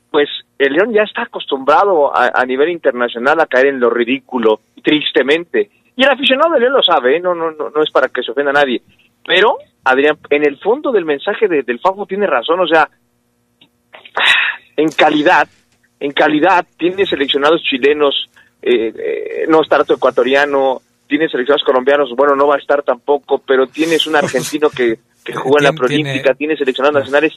[0.10, 0.30] pues
[0.60, 5.70] el León ya está acostumbrado a, a nivel internacional a caer en lo ridículo, tristemente.
[5.96, 7.20] Y el aficionado de León lo sabe, ¿eh?
[7.20, 8.82] no, no, no, no es para que se ofenda a nadie.
[9.26, 12.90] Pero, Adrián, en el fondo del mensaje de- del Fafo tiene razón, o sea,
[14.78, 15.48] en calidad,
[16.00, 18.30] en calidad, tiene seleccionados chilenos,
[18.62, 23.68] eh, eh, no está ecuatoriano, tiene seleccionados colombianos, bueno, no va a estar tampoco, pero
[23.68, 27.34] tienes un argentino que, que jugó en la Tiene- Prolímpica, tiene seleccionados nacionales.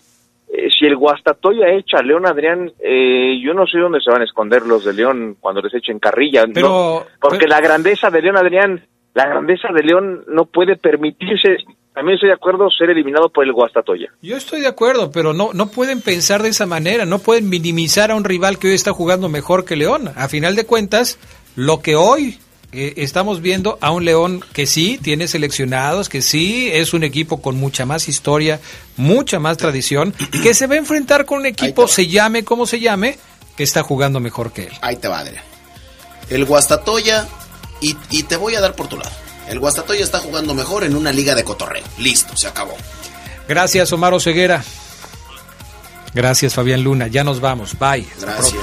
[0.53, 4.23] Eh, si el Guastatoya echa a León Adrián, eh, yo no sé dónde se van
[4.23, 6.45] a esconder los de León cuando les echen carrilla.
[6.53, 7.07] Pero- ¿no?
[7.21, 11.57] porque pero- la grandeza de León Adrián, la grandeza de León no puede permitirse,
[11.93, 14.09] también estoy de acuerdo, ser eliminado por el Guastatoya.
[14.23, 18.11] Yo estoy de acuerdo, pero no, no pueden pensar de esa manera, no pueden minimizar
[18.11, 20.09] a un rival que hoy está jugando mejor que León.
[20.17, 21.19] A final de cuentas,
[21.57, 22.39] lo que hoy
[22.75, 27.41] eh, estamos viendo a un León que sí tiene seleccionados, que sí es un equipo
[27.41, 28.61] con mucha más historia,
[28.97, 32.81] mucha más tradición, que se va a enfrentar con un equipo, se llame como se
[32.81, 33.19] llame,
[33.57, 34.73] que está jugando mejor que él.
[34.83, 35.45] Ahí te va, Adrián.
[36.31, 37.27] El Guastatoya,
[37.81, 39.13] y, y te voy a dar por tu lado.
[39.49, 41.85] El Guastatoya está jugando mejor en una liga de cotorreo.
[41.99, 42.77] Listo, se acabó.
[43.47, 44.65] Gracias, Omar Ceguera.
[46.15, 47.09] Gracias, Fabián Luna.
[47.09, 47.79] Ya nos vamos.
[47.79, 48.07] Bye.
[48.21, 48.63] Gracias.